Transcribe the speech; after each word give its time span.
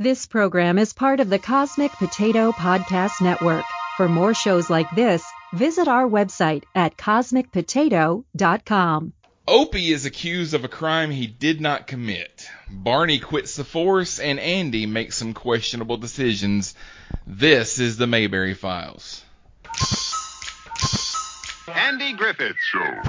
This 0.00 0.26
program 0.26 0.80
is 0.80 0.92
part 0.92 1.20
of 1.20 1.30
the 1.30 1.38
Cosmic 1.38 1.92
Potato 1.92 2.50
Podcast 2.50 3.20
Network. 3.20 3.64
For 3.96 4.08
more 4.08 4.34
shows 4.34 4.68
like 4.68 4.90
this, 4.96 5.24
visit 5.52 5.86
our 5.86 6.08
website 6.08 6.64
at 6.74 6.96
cosmicpotato.com. 6.96 9.12
Opie 9.46 9.92
is 9.92 10.04
accused 10.04 10.54
of 10.54 10.64
a 10.64 10.68
crime 10.68 11.12
he 11.12 11.28
did 11.28 11.60
not 11.60 11.86
commit. 11.86 12.48
Barney 12.68 13.20
quits 13.20 13.54
the 13.54 13.62
force, 13.62 14.18
and 14.18 14.40
Andy 14.40 14.86
makes 14.86 15.16
some 15.16 15.32
questionable 15.32 15.98
decisions. 15.98 16.74
This 17.24 17.78
is 17.78 17.96
the 17.96 18.08
Mayberry 18.08 18.54
Files. 18.54 19.22
Andy 21.68 22.14
Griffith 22.14 22.56
Show. 22.58 23.00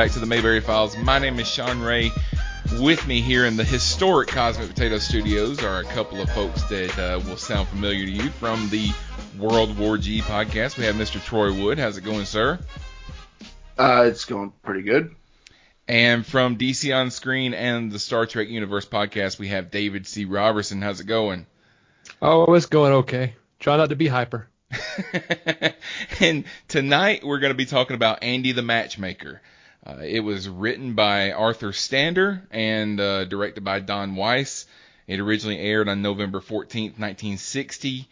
Back 0.00 0.12
to 0.12 0.18
the 0.18 0.24
Mayberry 0.24 0.62
Files. 0.62 0.96
My 0.96 1.18
name 1.18 1.38
is 1.38 1.46
Sean 1.46 1.82
Ray. 1.82 2.10
With 2.78 3.06
me 3.06 3.20
here 3.20 3.44
in 3.44 3.58
the 3.58 3.64
historic 3.64 4.30
Cosmic 4.30 4.70
Potato 4.70 4.96
Studios 4.96 5.62
are 5.62 5.80
a 5.80 5.84
couple 5.84 6.22
of 6.22 6.30
folks 6.30 6.62
that 6.70 6.98
uh, 6.98 7.20
will 7.26 7.36
sound 7.36 7.68
familiar 7.68 8.06
to 8.06 8.10
you 8.10 8.30
from 8.30 8.70
the 8.70 8.92
World 9.38 9.76
War 9.76 9.98
G 9.98 10.22
podcast. 10.22 10.78
We 10.78 10.84
have 10.84 10.94
Mr. 10.94 11.22
Troy 11.22 11.52
Wood. 11.52 11.78
How's 11.78 11.98
it 11.98 12.04
going, 12.04 12.24
sir? 12.24 12.58
Uh, 13.78 14.04
it's 14.06 14.24
going 14.24 14.54
pretty 14.62 14.80
good. 14.80 15.14
And 15.86 16.24
from 16.24 16.56
DC 16.56 16.96
On 16.96 17.10
Screen 17.10 17.52
and 17.52 17.92
the 17.92 17.98
Star 17.98 18.24
Trek 18.24 18.48
Universe 18.48 18.86
podcast, 18.86 19.38
we 19.38 19.48
have 19.48 19.70
David 19.70 20.06
C. 20.06 20.24
Robertson. 20.24 20.80
How's 20.80 21.00
it 21.00 21.08
going? 21.08 21.44
Oh, 22.22 22.54
it's 22.54 22.64
going 22.64 22.94
okay. 22.94 23.34
Try 23.58 23.76
not 23.76 23.90
to 23.90 23.96
be 23.96 24.08
hyper. 24.08 24.48
and 26.20 26.44
tonight 26.68 27.22
we're 27.22 27.40
going 27.40 27.52
to 27.52 27.54
be 27.54 27.66
talking 27.66 27.96
about 27.96 28.22
Andy 28.22 28.52
the 28.52 28.62
Matchmaker. 28.62 29.42
Uh, 29.86 29.96
it 30.02 30.20
was 30.20 30.48
written 30.48 30.94
by 30.94 31.32
Arthur 31.32 31.72
Stander 31.72 32.46
and 32.50 33.00
uh, 33.00 33.24
directed 33.24 33.64
by 33.64 33.80
Don 33.80 34.14
Weis. 34.14 34.66
It 35.06 35.20
originally 35.20 35.58
aired 35.58 35.88
on 35.88 36.02
November 36.02 36.40
14th, 36.40 36.98
1960, 36.98 38.08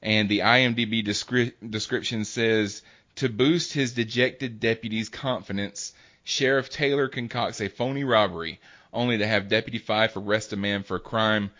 and 0.00 0.28
the 0.28 0.40
IMDb 0.40 1.04
descri- 1.04 1.52
description 1.68 2.24
says 2.24 2.82
to 3.16 3.28
boost 3.28 3.72
his 3.72 3.92
dejected 3.92 4.60
deputy's 4.60 5.08
confidence, 5.08 5.92
Sheriff 6.22 6.70
Taylor 6.70 7.08
concocts 7.08 7.60
a 7.60 7.68
phony 7.68 8.04
robbery, 8.04 8.60
only 8.92 9.18
to 9.18 9.26
have 9.26 9.48
Deputy 9.48 9.78
Fife 9.78 10.16
arrest 10.16 10.52
a 10.52 10.56
man 10.56 10.84
for 10.84 10.96
a 10.96 11.00
crime 11.00 11.50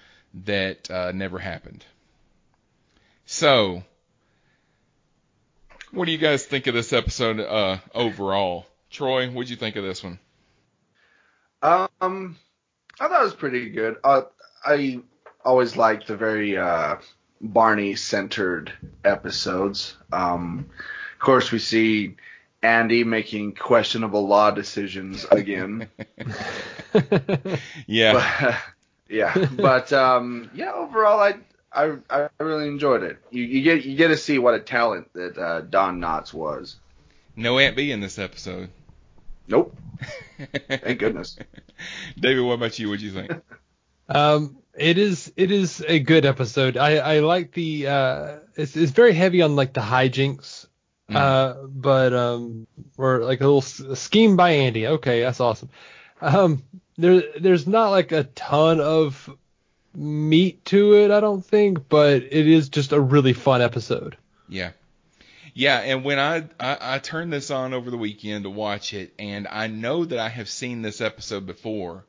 that 0.44 0.88
uh, 0.90 1.10
never 1.12 1.38
happened. 1.38 1.84
So, 3.26 3.82
what 5.90 6.04
do 6.04 6.12
you 6.12 6.18
guys 6.18 6.44
think 6.44 6.66
of 6.66 6.74
this 6.74 6.92
episode 6.92 7.40
uh, 7.40 7.78
overall? 7.94 8.66
Troy, 8.90 9.28
what'd 9.30 9.50
you 9.50 9.56
think 9.56 9.76
of 9.76 9.84
this 9.84 10.02
one? 10.02 10.18
Um, 11.62 12.36
I 13.00 13.08
thought 13.08 13.20
it 13.20 13.24
was 13.24 13.34
pretty 13.34 13.70
good. 13.70 13.96
Uh, 14.02 14.22
I 14.64 15.00
always 15.44 15.76
liked 15.76 16.06
the 16.06 16.16
very 16.16 16.56
uh, 16.56 16.96
Barney 17.40 17.96
centered 17.96 18.72
episodes. 19.04 19.96
Um, 20.12 20.70
of 21.14 21.18
course, 21.18 21.50
we 21.52 21.58
see 21.58 22.16
Andy 22.62 23.04
making 23.04 23.54
questionable 23.54 24.26
law 24.26 24.50
decisions 24.50 25.24
again. 25.30 25.88
Yeah, 27.86 28.12
But, 28.14 28.56
yeah, 29.08 29.46
but 29.56 29.92
um, 29.92 30.50
yeah, 30.54 30.72
overall, 30.72 31.20
I, 31.20 31.34
I 31.72 31.96
I 32.10 32.28
really 32.40 32.66
enjoyed 32.68 33.02
it. 33.02 33.18
You, 33.30 33.42
you 33.44 33.62
get 33.62 33.84
you 33.84 33.96
get 33.96 34.08
to 34.08 34.16
see 34.16 34.38
what 34.38 34.54
a 34.54 34.60
talent 34.60 35.12
that 35.12 35.36
uh, 35.38 35.60
Don 35.62 36.00
Knotts 36.00 36.32
was. 36.32 36.76
no 37.36 37.58
Aunt 37.58 37.76
Bee 37.76 37.92
in 37.92 38.00
this 38.00 38.18
episode. 38.18 38.70
Nope, 39.48 39.76
thank 40.68 40.98
goodness. 40.98 41.36
David, 42.18 42.44
what 42.44 42.54
about 42.54 42.78
you? 42.78 42.90
What 42.90 43.00
do 43.00 43.06
you 43.06 43.12
think? 43.12 43.32
Um, 44.10 44.56
it 44.74 44.96
is 44.96 45.30
it 45.36 45.50
is 45.50 45.84
a 45.86 45.98
good 45.98 46.24
episode. 46.24 46.78
I 46.78 46.96
I 46.96 47.18
like 47.18 47.52
the 47.52 47.88
uh, 47.88 48.36
it's 48.56 48.74
it's 48.74 48.92
very 48.92 49.12
heavy 49.12 49.42
on 49.42 49.54
like 49.54 49.74
the 49.74 49.82
hijinks. 49.82 50.66
Mm. 51.10 51.16
Uh, 51.16 51.66
but 51.68 52.14
um, 52.14 52.66
or 52.96 53.18
like 53.18 53.42
a 53.42 53.44
little 53.44 53.58
s- 53.60 54.00
scheme 54.00 54.34
by 54.36 54.52
Andy. 54.52 54.86
Okay, 54.86 55.20
that's 55.20 55.40
awesome. 55.40 55.68
Um, 56.22 56.62
there 56.96 57.22
there's 57.38 57.66
not 57.66 57.90
like 57.90 58.12
a 58.12 58.24
ton 58.24 58.80
of 58.80 59.28
meat 59.94 60.64
to 60.66 60.94
it, 60.94 61.10
I 61.10 61.20
don't 61.20 61.44
think, 61.44 61.88
but 61.90 62.22
it 62.22 62.48
is 62.48 62.70
just 62.70 62.92
a 62.92 63.00
really 63.00 63.34
fun 63.34 63.60
episode. 63.60 64.16
Yeah. 64.48 64.70
Yeah, 65.58 65.78
and 65.80 66.04
when 66.04 66.20
I, 66.20 66.44
I 66.60 66.94
I 66.94 66.98
turned 67.00 67.32
this 67.32 67.50
on 67.50 67.74
over 67.74 67.90
the 67.90 67.96
weekend 67.96 68.44
to 68.44 68.50
watch 68.50 68.94
it, 68.94 69.12
and 69.18 69.48
I 69.50 69.66
know 69.66 70.04
that 70.04 70.20
I 70.20 70.28
have 70.28 70.48
seen 70.48 70.82
this 70.82 71.00
episode 71.00 71.46
before, 71.46 72.04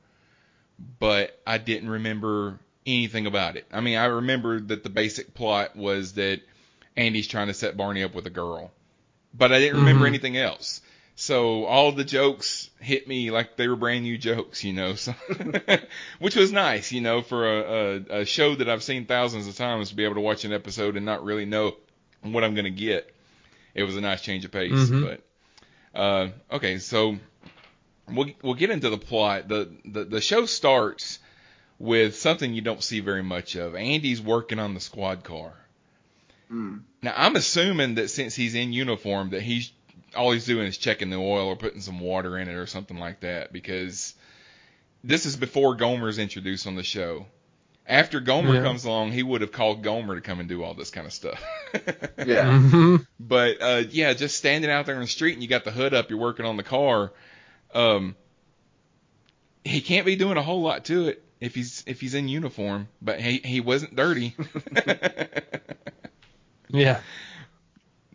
but 1.00 1.36
I 1.48 1.58
didn't 1.58 1.90
remember 1.90 2.60
anything 2.86 3.26
about 3.26 3.58
it. 3.58 3.66
I 3.74 3.82
mean, 3.82 3.98
I 3.98 4.06
remember 4.06 4.60
that 4.60 4.84
the 4.84 4.92
basic 4.92 5.34
plot 5.34 5.76
was 5.76 6.14
that 6.14 6.42
Andy's 6.96 7.28
trying 7.28 7.48
to 7.48 7.56
set 7.56 7.76
Barney 7.76 8.04
up 8.04 8.14
with 8.14 8.28
a 8.28 8.30
girl, 8.30 8.70
but 9.34 9.52
I 9.52 9.58
didn't 9.58 9.80
remember 9.80 10.06
Mhm. 10.06 10.10
anything 10.10 10.38
else. 10.38 10.82
So 11.16 11.66
all 11.66 11.92
the 11.92 12.04
jokes 12.06 12.70
hit 12.80 13.08
me 13.08 13.32
like 13.32 13.56
they 13.58 13.68
were 13.68 13.76
brand 13.76 14.04
new 14.04 14.20
jokes, 14.20 14.64
you 14.64 14.74
know, 14.74 14.94
so 15.06 15.16
which 16.20 16.36
was 16.36 16.52
nice, 16.52 16.92
you 16.92 17.02
know, 17.02 17.24
for 17.24 17.48
a, 17.48 17.62
a, 18.12 18.20
a 18.22 18.26
show 18.26 18.54
that 18.54 18.70
I've 18.70 18.84
seen 18.84 19.06
thousands 19.08 19.48
of 19.48 19.58
times 19.58 19.90
to 19.90 19.96
be 19.96 20.04
able 20.04 20.16
to 20.16 20.22
watch 20.22 20.46
an 20.46 20.54
episode 20.54 20.96
and 20.98 21.06
not 21.06 21.24
really 21.24 21.46
know 21.46 21.76
what 22.22 22.44
I'm 22.44 22.54
gonna 22.54 22.70
get. 22.70 23.12
It 23.74 23.84
was 23.84 23.96
a 23.96 24.02
nice 24.02 24.22
change 24.22 24.46
of 24.46 24.52
pace, 24.52 24.72
Mhm. 24.72 25.02
but 25.94 26.00
uh, 26.00 26.30
okay, 26.52 26.80
so 26.80 27.18
we'll 28.08 28.32
we'll 28.42 28.54
get 28.56 28.70
into 28.70 28.90
the 28.90 28.98
plot. 28.98 29.48
the 29.48 29.70
the 29.86 30.04
The 30.06 30.22
show 30.22 30.46
starts 30.46 31.20
with 31.78 32.16
something 32.18 32.54
you 32.54 32.62
don't 32.62 32.84
see 32.84 33.00
very 33.00 33.24
much 33.24 33.56
of. 33.56 33.76
Andy's 33.76 34.22
working 34.22 34.60
on 34.60 34.74
the 34.74 34.80
squad 34.80 35.24
car. 35.24 35.54
Mm. 36.52 36.82
Now 37.02 37.14
I'm 37.16 37.36
assuming 37.36 37.96
that 37.96 38.10
since 38.10 38.36
he's 38.36 38.56
in 38.56 38.74
uniform 38.74 39.30
that 39.32 39.42
he's 39.42 39.72
all 40.16 40.32
he's 40.32 40.46
doing 40.46 40.66
is 40.68 40.78
checking 40.78 41.10
the 41.12 41.18
oil 41.18 41.48
or 41.48 41.56
putting 41.56 41.82
some 41.82 42.00
water 42.00 42.38
in 42.40 42.50
it 42.50 42.56
or 42.56 42.66
something 42.66 42.98
like 42.98 43.20
that 43.20 43.54
because 43.54 44.16
this 45.04 45.26
is 45.28 45.36
before 45.38 45.76
Gomer's 45.76 46.18
introduced 46.18 46.66
on 46.66 46.76
the 46.76 46.84
show. 46.84 47.28
After 47.90 48.20
Gomer 48.20 48.54
Yeah. 48.54 48.62
comes 48.62 48.86
along, 48.86 49.12
he 49.12 49.24
would 49.24 49.42
have 49.42 49.52
called 49.52 49.82
Gomer 49.82 50.16
to 50.16 50.22
come 50.22 50.40
and 50.40 50.48
do 50.48 50.64
all 50.64 50.76
this 50.76 50.92
kind 50.92 51.08
of 51.08 51.12
stuff. 51.14 51.44
Yeah. 52.26 52.60
hmm 52.60 52.98
But 53.20 53.62
uh, 53.62 53.84
yeah, 53.90 54.14
just 54.14 54.38
standing 54.38 54.70
out 54.70 54.86
there 54.86 54.96
in 54.96 55.02
the 55.02 55.08
street 55.08 55.34
and 55.34 55.42
you 55.42 55.50
got 55.50 55.64
the 55.64 55.72
hood 55.72 55.94
up, 55.94 56.10
you're 56.10 56.20
working 56.20 56.46
on 56.46 56.58
the 56.58 56.64
car. 56.64 57.12
Um, 57.74 58.16
he 59.64 59.82
can't 59.82 60.06
be 60.06 60.16
doing 60.16 60.38
a 60.38 60.42
whole 60.44 60.62
lot 60.62 60.86
to 60.86 61.08
it 61.10 61.24
if 61.40 61.56
he's 61.56 61.84
if 61.88 62.00
he's 62.02 62.14
in 62.14 62.28
uniform. 62.28 62.88
But 63.02 63.20
he 63.22 63.38
he 63.44 63.60
wasn't 63.62 63.96
dirty. 63.96 64.36
Yeah. 66.72 67.02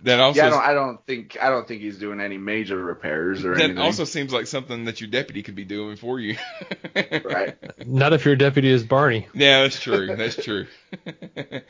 That 0.03 0.21
also 0.21 0.39
Yeah, 0.41 0.47
I 0.47 0.51
don't, 0.51 0.63
I 0.63 0.73
don't 0.75 1.07
think 1.07 1.37
I 1.41 1.51
don't 1.51 1.67
think 1.67 1.81
he's 1.81 1.99
doing 1.99 2.21
any 2.21 2.37
major 2.37 2.77
repairs 2.77 3.45
or 3.45 3.55
that 3.55 3.63
anything. 3.65 3.79
also 3.83 4.05
seems 4.05 4.33
like 4.33 4.47
something 4.47 4.85
that 4.85 5.01
your 5.01 5.09
deputy 5.09 5.43
could 5.43 5.55
be 5.55 5.65
doing 5.65 5.97
for 5.97 6.21
you. 6.21 6.37
right. 6.95 7.57
Not 7.87 8.13
if 8.13 8.25
your 8.25 8.37
deputy 8.37 8.69
is 8.69 8.83
Barney. 8.85 9.29
Yeah, 9.35 9.63
that's 9.63 9.81
true. 9.81 10.15
That's 10.17 10.37
true. 10.37 10.67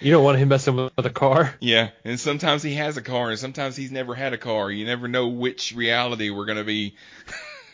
You 0.00 0.12
don't 0.12 0.23
want 0.25 0.37
him 0.38 0.49
messing 0.49 0.76
with 0.76 1.06
a 1.06 1.11
car. 1.11 1.55
yeah, 1.61 1.91
and 2.05 2.21
sometimes 2.21 2.62
he 2.62 2.75
has 2.75 2.99
a 2.99 3.03
car, 3.03 3.31
and 3.31 3.38
sometimes 3.38 3.75
he's 3.75 3.91
never 3.91 4.15
had 4.15 4.35
a 4.35 4.38
car. 4.38 4.70
You 4.70 4.85
never 4.85 5.09
know 5.09 5.29
which 5.29 5.73
reality 5.75 6.29
we're 6.29 6.44
gonna 6.44 6.65
be. 6.65 6.94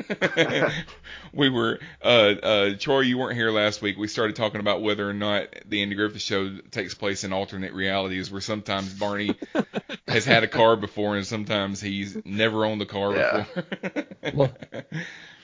we 1.33 1.49
were 1.49 1.79
uh 2.03 2.07
uh 2.43 2.71
Troy, 2.79 3.01
you 3.01 3.19
weren't 3.19 3.37
here 3.37 3.51
last 3.51 3.83
week. 3.83 3.97
We 3.99 4.09
started 4.09 4.37
talking 4.37 4.61
about 4.61 4.83
whether 4.83 5.09
or 5.09 5.13
not 5.15 5.49
the 5.67 5.83
Andy 5.83 5.95
Griffith 5.97 6.23
show 6.23 6.57
takes 6.71 6.95
place 6.95 7.25
in 7.25 7.33
alternate 7.33 7.73
realities 7.73 8.31
where 8.31 8.41
sometimes 8.41 8.93
Barney 8.95 9.35
has 10.09 10.25
had 10.25 10.43
a 10.43 10.49
car 10.49 10.77
before 10.77 11.17
and 11.17 11.27
sometimes 11.27 11.81
he's 11.81 12.17
never 12.25 12.65
owned 12.65 12.83
a 12.83 12.87
car 12.87 13.15
Yeah. 13.17 13.45
before. 13.55 14.07
Well, 14.35 14.53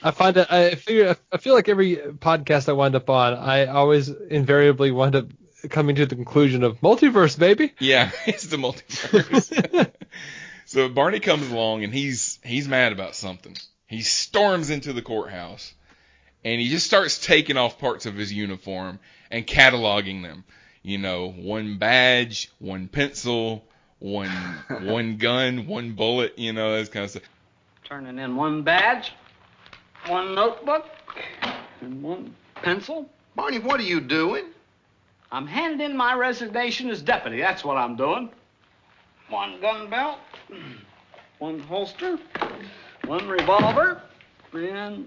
I 0.02 0.10
find 0.10 0.36
that 0.36 0.52
I 0.52 0.74
figure 0.74 1.16
I 1.32 1.38
feel 1.38 1.54
like 1.54 1.68
every 1.68 1.96
podcast 1.96 2.68
I 2.68 2.72
wind 2.72 2.94
up 2.94 3.08
on, 3.08 3.34
I 3.34 3.66
always 3.66 4.08
invariably 4.08 4.90
wind 4.90 5.16
up 5.16 5.26
coming 5.70 5.96
to 5.96 6.04
the 6.06 6.14
conclusion 6.14 6.62
of 6.62 6.80
multiverse, 6.82 7.38
baby. 7.38 7.72
Yeah, 7.80 8.10
it's 8.26 8.44
the 8.46 8.58
multiverse. 8.58 9.90
so 10.66 10.88
Barney 10.90 11.20
comes 11.20 11.50
along 11.50 11.84
and 11.84 11.92
he's 11.94 12.38
he's 12.44 12.68
mad 12.68 12.92
about 12.92 13.16
something. 13.16 13.56
He 13.86 14.02
storms 14.02 14.70
into 14.70 14.92
the 14.92 15.02
courthouse 15.02 15.74
and 16.44 16.60
he 16.60 16.68
just 16.68 16.86
starts 16.86 17.18
taking 17.24 17.56
off 17.56 17.78
parts 17.78 18.06
of 18.06 18.14
his 18.14 18.32
uniform 18.32 19.00
and 19.30 19.46
cataloging 19.46 20.22
them. 20.22 20.44
You 20.82 20.98
know, 20.98 21.32
one 21.32 21.78
badge, 21.78 22.52
one 22.60 22.86
pencil, 22.86 23.64
one 23.98 24.30
one 24.82 25.16
gun, 25.16 25.66
one 25.66 25.92
bullet. 25.92 26.38
You 26.38 26.52
know, 26.52 26.76
that 26.76 26.92
kind 26.92 27.04
of 27.04 27.10
stuff. 27.10 27.22
Turning 27.84 28.18
in 28.18 28.36
one 28.36 28.62
badge, 28.62 29.12
one 30.06 30.34
notebook, 30.34 30.88
and 31.80 32.02
one 32.02 32.34
pencil. 32.54 33.10
Barney, 33.34 33.58
what 33.58 33.80
are 33.80 33.84
you 33.84 34.00
doing? 34.00 34.44
I'm 35.32 35.46
handing 35.46 35.90
in 35.90 35.96
my 35.96 36.14
resignation 36.14 36.90
as 36.90 37.02
deputy. 37.02 37.40
That's 37.40 37.64
what 37.64 37.76
I'm 37.76 37.96
doing. 37.96 38.30
One 39.28 39.60
gun 39.60 39.90
belt, 39.90 40.20
one 41.38 41.58
holster, 41.58 42.18
one 43.06 43.28
revolver, 43.28 44.02
and 44.52 45.06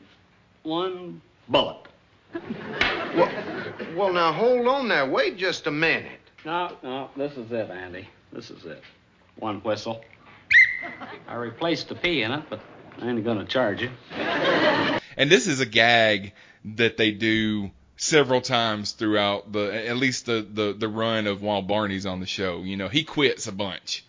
one 0.64 1.22
bullet. 1.48 1.88
Well, 2.34 3.32
well, 3.96 4.14
now 4.14 4.32
hold 4.32 4.68
on 4.68 4.88
there. 4.88 5.06
Wait 5.06 5.38
just 5.38 5.68
a 5.68 5.72
minute. 5.72 6.20
No, 6.46 6.78
no, 6.84 7.10
this 7.18 7.36
is 7.38 7.52
it, 7.52 7.70
Andy. 7.70 8.08
This 8.32 8.52
is 8.52 8.64
it. 8.66 8.84
One 9.38 9.60
whistle. 9.62 10.02
I 11.28 11.36
replaced 11.36 11.90
the 11.90 11.96
pea 11.96 12.22
in 12.24 12.32
it, 12.32 12.44
but 12.50 12.62
I 13.02 13.10
ain't 13.10 13.24
gonna 13.26 13.46
charge 13.46 13.82
you. 13.82 13.90
And 15.18 15.30
this 15.30 15.48
is 15.48 15.60
a 15.60 15.66
gag 15.66 16.34
that 16.76 16.98
they 16.98 17.12
do 17.12 17.72
several 17.98 18.40
times 18.40 18.94
throughout 18.94 19.52
the 19.52 19.88
at 19.88 19.98
least 19.98 20.26
the 20.26 20.48
the, 20.50 20.74
the 20.74 20.88
run 20.88 21.28
of 21.28 21.42
while 21.42 21.62
Barney's 21.62 22.06
on 22.06 22.20
the 22.22 22.26
show. 22.26 22.62
You 22.62 22.78
know, 22.78 22.88
he 22.88 23.04
quits 23.04 23.48
a 23.48 23.52
bunch. 23.52 24.06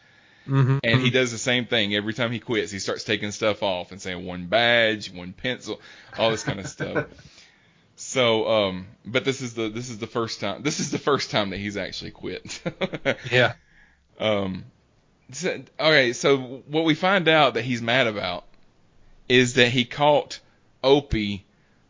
Mm-hmm. 0.51 0.79
And 0.83 1.01
he 1.01 1.11
does 1.11 1.31
the 1.31 1.39
same 1.39 1.67
thing 1.67 1.95
every 1.95 2.13
time 2.13 2.33
he 2.33 2.41
quits. 2.41 2.73
He 2.73 2.81
starts 2.81 3.05
taking 3.05 3.31
stuff 3.31 3.63
off 3.63 3.93
and 3.93 4.03
saying 4.03 4.27
one 4.27 4.47
badge, 4.47 5.13
one 5.13 5.33
pencil, 5.33 5.81
all 6.19 6.31
this 6.31 6.43
kind 6.43 6.61
of 6.61 6.67
stuff. 6.67 7.07
So, 8.03 8.49
um, 8.49 8.87
but 9.05 9.27
this 9.27 9.43
is 9.43 9.53
the 9.53 9.69
this 9.69 9.91
is 9.91 9.99
the 9.99 10.07
first 10.07 10.41
time 10.41 10.63
this 10.63 10.81
is 10.81 10.91
the 10.91 10.99
first 10.99 11.31
time 11.31 11.51
that 11.51 11.59
he's 11.59 11.77
actually 11.77 12.13
quit. 12.13 12.63
Yeah. 13.31 13.53
Um, 14.19 14.65
so, 15.33 15.63
right. 15.79 16.17
So 16.17 16.39
what 16.39 16.87
we 16.87 16.95
find 16.95 17.29
out 17.29 17.55
that 17.55 17.63
he's 17.63 17.83
mad 17.83 18.07
about 18.07 18.45
is 19.29 19.55
that 19.55 19.69
he 19.69 19.85
caught 19.85 20.41
Opie 20.83 21.45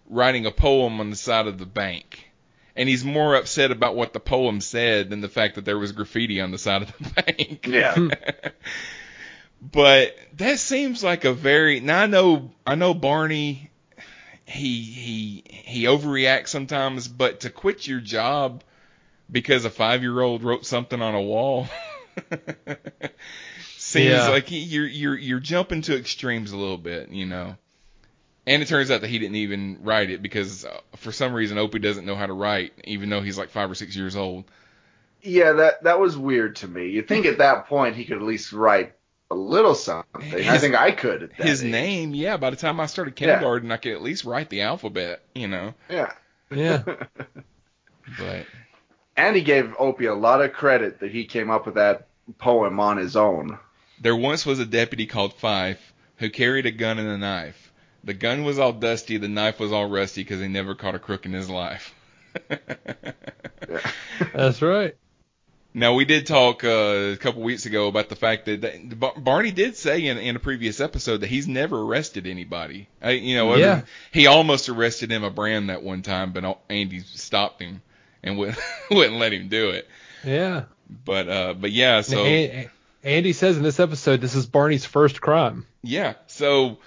writing 0.09 0.47
a 0.47 0.51
poem 0.51 0.99
on 0.99 1.11
the 1.11 1.17
side 1.17 1.47
of 1.47 1.59
the 1.59 1.67
bank. 1.67 2.30
And 2.81 2.89
he's 2.89 3.05
more 3.05 3.35
upset 3.35 3.71
about 3.71 3.95
what 3.95 4.15
the 4.15 4.21
poem 4.21 4.63
said 4.63 5.11
than 5.11 5.21
the 5.21 5.29
fact 5.29 5.57
that 5.57 5.67
there 5.67 5.79
was 5.79 5.93
graffiti 5.93 6.41
on 6.41 6.51
the 6.51 6.57
side 6.57 6.81
of 6.83 6.93
the 6.99 7.23
bank. 7.23 7.67
Yeah. 7.67 7.95
but 9.61 10.17
that 10.39 10.59
seems 10.59 11.05
like 11.05 11.27
a 11.27 11.33
very 11.35 11.81
now 11.81 12.01
I 12.01 12.07
know 12.07 12.51
I 12.67 12.75
know 12.77 12.95
Barney 12.95 13.71
he 14.47 14.83
he 14.83 15.45
he 15.51 15.85
overreacts 15.85 16.49
sometimes, 16.49 17.07
but 17.07 17.41
to 17.41 17.51
quit 17.51 17.87
your 17.87 18.01
job 18.01 18.65
because 19.31 19.67
a 19.67 19.71
five 19.71 20.03
year 20.03 20.19
old 20.19 20.43
wrote 20.43 20.65
something 20.65 21.03
on 21.03 21.15
a 21.15 21.21
wall 21.21 21.69
seems 23.77 24.07
Yeah. 24.07 24.29
like 24.29 24.47
you're 24.49 24.87
you're 24.87 25.19
you're 25.19 25.41
jumping 25.41 25.83
to 25.83 25.97
extremes 25.99 26.53
a 26.53 26.57
little 26.57 26.79
bit, 26.79 27.11
you 27.11 27.27
know. 27.27 27.57
And 28.47 28.63
it 28.63 28.69
turns 28.69 28.91
out 28.91 29.03
that 29.03 29.11
he 29.11 29.19
didn't 29.19 29.37
even 29.37 29.79
write 29.83 30.11
it 30.11 30.23
because 30.23 30.65
uh, 30.65 30.81
for 30.97 31.13
some 31.13 31.33
reason 31.35 31.59
Opie 31.59 31.79
doesn't 31.79 32.07
know 32.07 32.17
how 32.17 32.27
to 32.27 32.33
write, 32.33 32.73
even 32.85 33.11
though 33.11 33.21
he's 33.21 33.37
like 33.39 33.51
five 33.51 33.71
or 33.71 33.75
six 33.75 33.95
years 33.95 34.17
old. 34.17 34.45
Yeah, 35.23 35.53
that 35.53 35.83
that 35.85 36.01
was 36.01 36.17
weird 36.17 36.57
to 36.57 36.69
me. 36.69 36.89
You 36.89 37.03
think 37.03 37.27
at 37.27 37.39
that 37.39 37.67
point 37.67 37.97
he 37.97 38.05
could 38.07 38.17
at 38.17 38.23
least 38.23 38.53
write 38.53 38.95
a 39.31 39.35
little 39.35 39.75
something. 39.75 40.35
I 40.49 40.59
think 40.59 40.75
I 40.75 40.91
could 40.91 41.23
at 41.25 41.37
that 41.37 41.47
His 41.47 41.63
age. 41.63 41.71
name, 41.71 42.15
yeah. 42.15 42.37
By 42.39 42.51
the 42.51 42.57
time 42.57 42.81
I 42.81 42.87
started 42.87 43.13
Yeah. 43.21 43.27
kindergarten, 43.35 43.71
I 43.71 43.77
could 43.77 43.93
at 43.93 44.03
least 44.03 44.25
write 44.25 44.49
the 44.49 44.63
alphabet, 44.63 45.21
you 45.35 45.47
know. 45.47 45.75
Yeah. 45.89 46.13
Yeah. 46.51 46.83
But 48.19 48.47
And 49.17 49.37
he 49.37 49.43
gave 49.43 49.75
Opie 49.79 50.07
a 50.07 50.15
lot 50.15 50.43
of 50.43 50.53
credit 50.53 51.01
that 51.01 51.13
he 51.13 51.25
came 51.27 51.51
up 51.51 51.67
with 51.67 51.77
that 51.77 52.09
poem 52.39 52.81
on 52.81 52.97
his 52.97 53.15
own. 53.17 53.59
There 54.01 54.17
once 54.17 54.45
was 54.47 54.59
a 54.59 54.67
deputy 54.67 55.07
called 55.07 55.35
Fife 55.35 55.93
who 56.17 56.31
carried 56.31 56.67
a 56.67 56.71
gun 56.71 56.99
and 56.99 57.09
a 57.09 57.19
knife. 57.19 57.70
The 58.05 58.15
gun 58.15 58.45
was 58.45 58.59
all 58.59 58.73
dusty, 58.73 59.17
the 59.19 59.29
knife 59.29 59.61
was 59.61 59.73
all 59.73 59.89
rusty 59.89 60.23
because 60.23 60.41
he 60.41 60.49
never 60.49 60.75
caught 60.75 60.95
a 60.95 60.99
crook 60.99 61.27
in 61.27 61.33
his 61.33 61.51
life. 61.51 61.95
That's 64.35 64.63
right. 64.63 64.97
now 65.75 65.95
we 65.95 66.05
did 66.05 66.27
talk 66.27 66.65
uh, 66.65 66.69
a 67.13 67.17
couple 67.17 67.43
weeks 67.43 67.67
ago 67.67 67.89
about 67.89 68.09
the 68.09 68.17
fact 68.17 68.47
that, 68.47 68.61
that 68.63 69.23
Barney 69.25 69.51
did 69.51 69.77
say 69.77 70.07
in, 70.07 70.19
in 70.19 70.37
a 70.37 70.39
previous 70.39 70.81
episode 70.81 71.19
that 71.19 71.29
he's 71.29 71.47
never 71.47 71.79
arrested 71.81 72.27
anybody. 72.27 72.89
I, 73.03 73.11
you 73.13 73.37
know, 73.37 73.53
other- 73.53 73.61
Yeah. 73.61 73.83
he 74.13 74.27
almost 74.27 74.69
arrested 74.69 75.13
Emma 75.13 75.31
Brand 75.31 75.71
that 75.71 75.83
one 75.83 76.03
time, 76.03 76.33
but 76.33 76.59
Andy 76.69 77.01
stopped 77.01 77.61
him 77.63 77.83
and 78.23 78.39
wouldn't, 78.39 78.59
wouldn't 78.91 79.17
let 79.19 79.33
him 79.33 79.49
do 79.49 79.71
it. 79.71 79.89
Yeah. 80.25 80.65
But 81.05 81.29
uh, 81.29 81.55
but 81.55 81.71
yeah, 81.71 82.01
so. 82.01 82.25
A- 82.25 82.69
Andy 83.05 83.33
says 83.33 83.57
in 83.57 83.63
this 83.63 83.81
episode 83.81 84.21
this 84.21 84.35
is 84.35 84.47
Barney's 84.47 84.85
first 84.85 85.21
crime. 85.21 85.67
Yeah. 85.83 86.15
So 86.27 86.79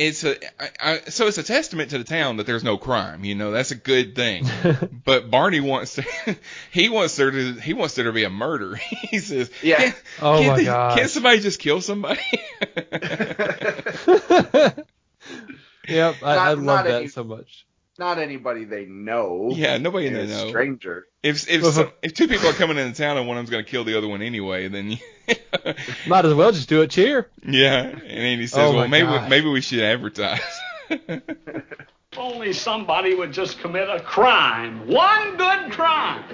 it's 0.00 0.24
a 0.24 0.36
I, 0.62 0.68
I, 0.80 0.98
so 1.10 1.26
it's 1.26 1.38
a 1.38 1.42
testament 1.42 1.90
to 1.90 1.98
the 1.98 2.04
town 2.04 2.38
that 2.38 2.46
there's 2.46 2.64
no 2.64 2.78
crime. 2.78 3.24
You 3.24 3.34
know, 3.34 3.50
that's 3.50 3.70
a 3.70 3.74
good 3.74 4.16
thing. 4.16 4.46
but 5.04 5.30
Barney 5.30 5.60
wants 5.60 5.94
to 5.96 6.04
he 6.72 6.88
wants 6.88 7.16
there 7.16 7.30
to 7.30 7.52
he 7.54 7.74
wants 7.74 7.94
there 7.94 8.06
to 8.06 8.12
be 8.12 8.24
a 8.24 8.30
murder. 8.30 8.76
he 9.10 9.18
says, 9.18 9.50
Yeah. 9.62 9.76
"Can't- 9.76 10.02
Oh 10.22 10.38
can't 10.38 10.46
my 10.48 10.56
they- 10.56 10.64
gosh. 10.64 10.98
Can't 10.98 11.10
somebody 11.10 11.40
just 11.40 11.60
kill 11.60 11.80
somebody? 11.80 12.20
Yep, 15.88 16.16
I, 16.22 16.34
Not- 16.34 16.38
I 16.38 16.52
love 16.54 16.84
that 16.84 16.94
any- 16.94 17.08
so 17.08 17.24
much. 17.24 17.66
Not 18.00 18.18
anybody 18.18 18.64
they 18.64 18.86
know. 18.86 19.50
yeah, 19.52 19.76
nobody 19.76 20.06
A 20.06 20.10
they 20.10 20.26
know. 20.26 20.48
stranger. 20.48 21.06
If 21.22 21.48
if 21.50 21.62
some, 21.66 21.92
if 22.02 22.14
two 22.14 22.28
people 22.28 22.48
are 22.48 22.54
coming 22.54 22.78
into 22.78 22.96
town 23.00 23.18
and 23.18 23.28
one 23.28 23.36
of 23.36 23.42
them's 23.42 23.50
going 23.50 23.62
to 23.62 23.70
kill 23.70 23.84
the 23.84 23.96
other 23.98 24.08
one 24.08 24.22
anyway, 24.22 24.68
then 24.68 24.98
Might 26.08 26.24
as 26.24 26.32
well 26.32 26.50
just 26.50 26.66
do 26.70 26.80
it. 26.80 26.90
Cheer. 26.90 27.28
yeah. 27.46 27.82
And 27.88 28.02
Andy 28.02 28.46
says, 28.46 28.58
Oh 28.58 28.74
well, 28.74 28.88
maybe 28.88 29.06
gosh. 29.06 29.28
maybe 29.28 29.50
we 29.50 29.60
should 29.60 29.80
advertise. 29.80 30.40
If 32.12 32.18
only 32.18 32.52
somebody 32.52 33.14
would 33.14 33.30
just 33.32 33.60
commit 33.60 33.88
a 33.88 34.00
crime. 34.00 34.88
One 34.88 35.36
good 35.36 35.70
crime. 35.70 36.24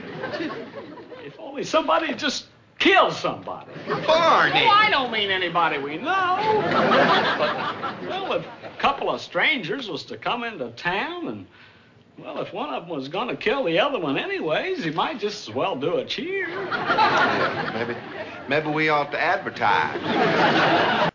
If 1.23 1.39
only 1.39 1.65
somebody 1.65 2.15
just 2.15 2.47
kill 2.79 3.11
somebody. 3.11 3.71
Barney! 3.87 4.65
Oh, 4.65 4.71
I 4.71 4.89
don't 4.91 5.11
mean 5.11 5.31
anybody 5.31 5.79
we 5.79 5.97
know. 5.97 6.37
But, 7.39 8.03
well, 8.09 8.33
if 8.35 8.47
a 8.47 8.79
couple 8.79 9.11
of 9.11 9.21
strangers 9.21 9.89
was 9.89 10.05
to 10.05 10.17
come 10.17 10.45
into 10.45 10.71
town 10.71 11.29
and, 11.29 11.47
well, 12.19 12.41
if 12.41 12.53
one 12.53 12.73
of 12.73 12.87
them 12.87 12.97
was 12.97 13.09
going 13.09 13.29
to 13.29 13.37
kill 13.37 13.65
the 13.65 13.79
other 13.79 13.99
one 13.99 14.19
anyways, 14.19 14.85
he 14.85 14.91
might 14.91 15.21
just 15.21 15.49
as 15.49 15.55
well 15.55 15.77
do 15.77 15.97
a 15.97 16.05
cheer. 16.05 16.49
Maybe, 17.73 17.97
maybe 18.49 18.69
we 18.71 18.89
ought 18.89 19.13
to 19.13 19.21
advertise. 19.21 21.13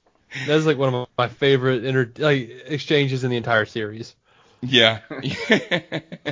That's 0.47 0.65
like 0.65 0.77
one 0.77 0.93
of 0.93 1.07
my 1.17 1.27
favorite 1.27 1.83
inter- 1.83 2.11
like 2.17 2.49
exchanges 2.65 3.23
in 3.23 3.31
the 3.31 3.37
entire 3.37 3.65
series. 3.65 4.15
Yeah. 4.61 4.99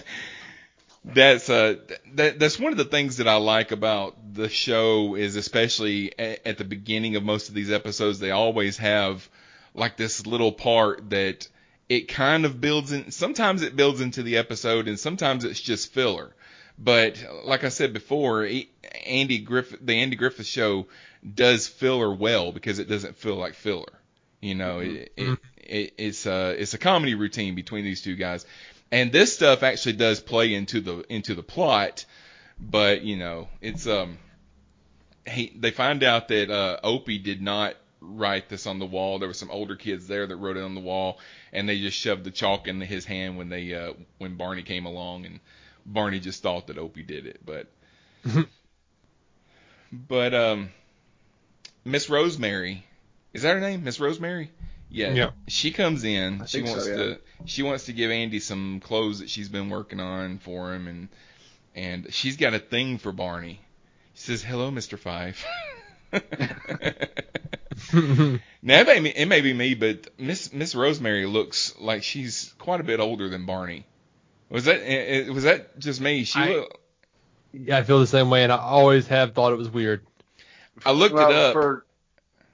that's 1.14 1.50
uh 1.50 1.76
that 2.14 2.40
that's 2.40 2.60
one 2.60 2.72
of 2.72 2.78
the 2.78 2.86
things 2.86 3.18
that 3.18 3.28
I 3.28 3.36
like 3.36 3.72
about 3.72 4.34
the 4.34 4.50
show 4.50 5.16
is 5.16 5.36
especially 5.36 6.18
at, 6.18 6.46
at 6.46 6.58
the 6.58 6.64
beginning 6.64 7.16
of 7.16 7.24
most 7.24 7.50
of 7.50 7.56
these 7.56 7.72
episodes 7.72 8.20
they 8.20 8.32
always 8.32 8.78
have 8.78 9.28
like 9.74 9.98
this 9.98 10.26
little 10.26 10.52
part 10.52 11.10
that 11.10 11.48
it 11.90 12.08
kind 12.08 12.46
of 12.46 12.62
builds 12.62 12.92
in 12.92 13.12
sometimes 13.12 13.64
it 13.64 13.76
builds 13.76 14.00
into 14.00 14.24
the 14.24 14.38
episode 14.38 14.88
and 14.88 15.00
sometimes 15.00 15.44
it's 15.44 15.60
just 15.60 15.92
filler. 15.92 16.34
But 16.82 17.22
like 17.44 17.66
I 17.66 17.70
said 17.70 17.92
before, 17.92 18.48
Andy 19.06 19.40
Griffith 19.40 19.80
the 19.86 19.96
Andy 19.96 20.16
Griffith 20.16 20.46
show 20.46 20.88
does 21.36 21.68
filler 21.68 22.14
well 22.14 22.52
because 22.52 22.80
it 22.80 22.88
doesn't 22.88 23.18
feel 23.18 23.36
like 23.36 23.56
filler. 23.56 23.92
You 24.40 24.56
know, 24.56 24.80
it, 24.80 25.12
it, 25.18 25.40
it, 25.58 25.94
it's 25.98 26.26
a 26.26 26.52
it's 26.52 26.74
a 26.74 26.78
comedy 26.78 27.16
routine 27.16 27.56
between 27.56 27.84
these 27.84 28.02
two 28.02 28.16
guys, 28.16 28.46
and 28.92 29.12
this 29.12 29.34
stuff 29.34 29.64
actually 29.64 29.94
does 29.94 30.20
play 30.20 30.54
into 30.54 30.82
the 30.82 31.04
into 31.14 31.36
the 31.36 31.44
plot, 31.44 32.06
but 32.60 33.04
you 33.04 33.18
know, 33.18 33.48
it's 33.62 33.88
um, 33.88 34.18
he 35.28 35.54
they 35.58 35.72
find 35.72 36.04
out 36.04 36.28
that 36.30 36.50
uh, 36.50 36.80
Opie 36.84 37.20
did 37.20 37.42
not 37.42 37.76
write 38.02 38.50
this 38.50 38.66
on 38.66 38.80
the 38.80 38.86
wall. 38.86 39.20
There 39.20 39.28
were 39.28 39.34
some 39.34 39.52
older 39.52 39.76
kids 39.76 40.08
there 40.08 40.26
that 40.26 40.36
wrote 40.36 40.58
it 40.58 40.64
on 40.64 40.76
the 40.76 40.82
wall, 40.82 41.20
and 41.54 41.68
they 41.68 41.80
just 41.80 41.98
shoved 41.98 42.24
the 42.24 42.32
chalk 42.32 42.68
into 42.68 42.86
his 42.86 43.06
hand 43.06 43.38
when 43.38 43.50
they 43.50 43.74
uh, 43.74 43.94
when 44.18 44.36
Barney 44.36 44.64
came 44.64 44.86
along, 44.86 45.26
and 45.26 45.40
Barney 45.86 46.20
just 46.20 46.42
thought 46.42 46.68
that 46.68 46.78
Opie 46.78 47.04
did 47.04 47.26
it, 47.26 47.42
but 47.46 47.68
but 49.92 50.34
um, 50.34 50.70
Miss 51.86 52.10
Rosemary, 52.10 52.86
is 53.34 53.44
that 53.44 53.54
her 53.54 53.62
name? 53.62 53.84
Miss 53.84 54.00
Rosemary? 54.00 54.52
Yeah. 54.90 55.14
Yeah. 55.14 55.30
She 55.48 55.72
comes 55.72 56.04
in. 56.04 56.42
I 56.42 56.46
she 56.46 56.58
think 56.58 56.68
so, 56.68 56.74
wants 56.74 56.88
yeah. 56.88 56.96
to 56.96 57.20
she 57.46 57.64
wants 57.64 57.86
to 57.86 57.94
give 57.94 58.12
Andy 58.12 58.40
some 58.40 58.80
clothes 58.80 59.20
that 59.20 59.30
she's 59.30 59.50
been 59.50 59.70
working 59.70 60.00
on 60.00 60.40
for 60.40 60.74
him 60.74 60.88
and 60.88 61.10
and 61.76 62.14
she's 62.14 62.38
got 62.38 62.54
a 62.54 62.60
thing 62.60 62.98
for 62.98 63.12
Barney. 63.12 63.62
She 64.16 64.24
says, 64.24 64.44
"Hello, 64.44 64.72
Mr. 64.72 64.98
Fife." 64.98 65.46
now 67.94 68.80
it 68.82 68.88
may, 68.88 69.00
be, 69.00 69.10
it 69.10 69.28
may 69.28 69.42
be 69.42 69.54
me, 69.54 69.76
but 69.76 70.10
Miss 70.18 70.52
Miss 70.52 70.76
Rosemary 70.76 71.26
looks 71.26 71.76
like 71.80 72.04
she's 72.04 72.54
quite 72.58 72.82
a 72.82 72.84
bit 72.84 73.00
older 73.00 73.30
than 73.30 73.46
Barney. 73.46 73.86
Was 74.50 74.66
that 74.66 74.82
eh, 74.82 75.28
eh, 75.28 75.30
was 75.30 75.44
that 75.44 75.78
just 75.80 76.02
me? 76.02 76.24
She 76.24 76.40
I- 76.40 76.50
look, 76.50 76.80
yeah, 77.54 77.78
I 77.78 77.84
feel 77.84 78.00
the 78.00 78.08
same 78.08 78.30
way, 78.30 78.44
and 78.44 78.52
I 78.52 78.58
always 78.58 79.08
have 79.08 79.34
thought 79.34 79.54
it 79.54 79.58
was 79.58 79.70
weird. 79.70 80.06
I 80.86 80.92
looked 80.92 81.16
well, 81.16 81.30
it 81.30 81.36
up. 81.36 81.54
for 81.54 81.86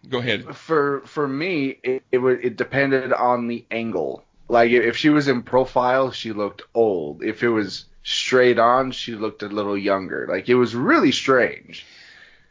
Go 0.09 0.19
ahead. 0.19 0.55
for 0.55 1.01
for 1.05 1.27
me, 1.27 1.79
it 1.83 2.03
it, 2.11 2.17
would, 2.19 2.43
it 2.43 2.57
depended 2.57 3.13
on 3.13 3.47
the 3.47 3.65
angle. 3.71 4.23
Like 4.47 4.71
if 4.71 4.97
she 4.97 5.09
was 5.09 5.27
in 5.27 5.43
profile, 5.43 6.11
she 6.11 6.31
looked 6.31 6.61
old. 6.73 7.23
If 7.23 7.43
it 7.43 7.49
was 7.49 7.85
straight 8.03 8.59
on, 8.59 8.91
she 8.91 9.15
looked 9.15 9.41
a 9.41 9.47
little 9.47 9.77
younger. 9.77 10.27
Like 10.29 10.47
it 10.47 10.55
was 10.55 10.75
really 10.75 11.11
strange. 11.11 11.85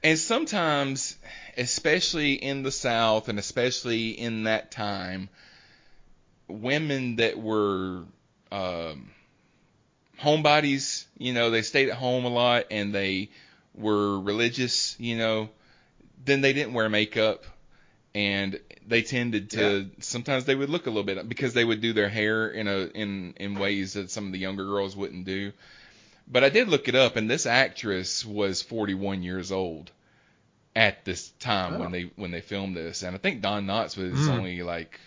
And 0.03 0.19
sometimes, 0.19 1.17
especially 1.57 2.35
in 2.35 2.63
the 2.63 2.71
South 2.71 3.29
and 3.29 3.39
especially 3.39 4.11
in 4.11 4.45
that 4.45 4.71
time, 4.71 5.31
women 6.49 7.17
that 7.17 7.39
were 7.39 8.03
um, 8.53 9.11
homebodies, 10.21 11.07
you 11.17 11.33
know, 11.33 11.51
they 11.51 11.63
stayed 11.63 11.89
at 11.89 11.97
home 11.97 12.25
a 12.25 12.29
lot 12.29 12.67
and 12.71 12.95
they 12.95 13.31
were 13.75 14.21
religious, 14.21 14.97
you 14.99 15.17
know, 15.17 15.49
then 16.25 16.41
they 16.41 16.53
didn't 16.53 16.73
wear 16.75 16.89
makeup 16.89 17.45
and 18.15 18.61
they 18.87 19.03
tended 19.03 19.51
to 19.51 19.91
sometimes 20.01 20.45
they 20.45 20.55
would 20.55 20.71
look 20.71 20.87
a 20.87 20.91
little 20.91 21.03
bit 21.03 21.29
because 21.29 21.53
they 21.53 21.65
would 21.65 21.81
do 21.81 21.93
their 21.93 22.09
hair 22.09 22.49
in 22.49 22.69
a 22.69 22.87
in 22.95 23.35
in 23.39 23.59
ways 23.59 23.95
that 23.95 24.11
some 24.11 24.27
of 24.27 24.33
the 24.33 24.39
younger 24.39 24.65
girls 24.65 24.95
wouldn't 24.97 25.25
do. 25.25 25.53
But 26.27 26.45
I 26.45 26.49
did 26.49 26.69
look 26.69 26.89
it 26.89 26.95
up 26.95 27.17
and 27.17 27.29
this 27.29 27.45
actress 27.47 28.25
was 28.25 28.63
41 28.63 29.23
years 29.23 29.53
old 29.53 29.91
at 30.77 31.05
this 31.05 31.31
time 31.41 31.79
when 31.79 31.89
Oh. 31.89 31.91
they 31.93 32.03
when 32.17 32.31
they 32.31 32.41
filmed 32.41 32.77
this 32.77 33.03
and 33.03 33.15
I 33.15 33.19
think 33.19 33.43
Don 33.43 33.67
Knotts 33.67 33.97
was 33.97 34.13
Mm. 34.13 34.29
only 34.31 34.63
like 34.63 34.99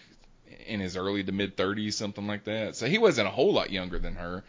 in 0.65 0.79
his 0.81 0.97
early 0.97 1.23
to 1.23 1.31
mid 1.31 1.55
30s 1.55 1.93
something 1.93 2.27
like 2.27 2.43
that. 2.43 2.75
So 2.75 2.87
he 2.87 2.97
wasn't 2.97 3.27
a 3.27 3.31
whole 3.31 3.53
lot 3.53 3.71
younger 3.71 3.99
than 3.99 4.15
her. 4.15 4.43